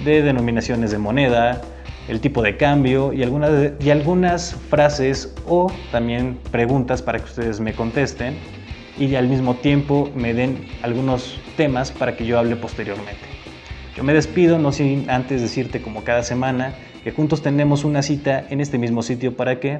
de 0.03 0.21
denominaciones 0.21 0.91
de 0.91 0.97
moneda, 0.97 1.61
el 2.07 2.21
tipo 2.21 2.41
de 2.41 2.57
cambio 2.57 3.13
y 3.13 3.21
algunas, 3.21 3.73
y 3.79 3.89
algunas 3.91 4.55
frases 4.69 5.35
o 5.47 5.71
también 5.91 6.39
preguntas 6.51 7.01
para 7.01 7.19
que 7.19 7.25
ustedes 7.25 7.59
me 7.59 7.73
contesten 7.73 8.35
y 8.97 9.13
al 9.15 9.27
mismo 9.27 9.55
tiempo 9.55 10.09
me 10.15 10.33
den 10.33 10.65
algunos 10.81 11.39
temas 11.55 11.91
para 11.91 12.15
que 12.15 12.25
yo 12.25 12.39
hable 12.39 12.55
posteriormente. 12.55 13.21
Yo 13.95 14.03
me 14.03 14.13
despido, 14.13 14.57
no 14.57 14.71
sin 14.71 15.09
antes 15.09 15.41
decirte 15.41 15.81
como 15.81 16.03
cada 16.03 16.23
semana 16.23 16.73
que 17.03 17.11
juntos 17.11 17.41
tenemos 17.41 17.83
una 17.83 18.01
cita 18.01 18.45
en 18.49 18.61
este 18.61 18.77
mismo 18.77 19.03
sitio 19.03 19.35
para 19.35 19.59
que 19.59 19.79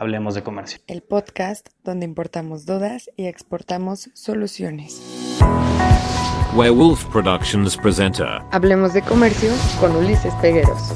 hablemos 0.00 0.34
de 0.34 0.42
comercio. 0.42 0.80
El 0.86 1.02
podcast 1.02 1.68
donde 1.84 2.06
importamos 2.06 2.64
dudas 2.64 3.10
y 3.16 3.26
exportamos 3.26 4.08
soluciones. 4.14 5.38
Werewolf 6.56 7.04
Productions 7.12 7.76
presenta 7.76 8.38
Hablemos 8.50 8.94
de 8.94 9.02
comercio 9.02 9.52
con 9.78 9.94
Ulises 9.94 10.34
Pegueros. 10.36 10.94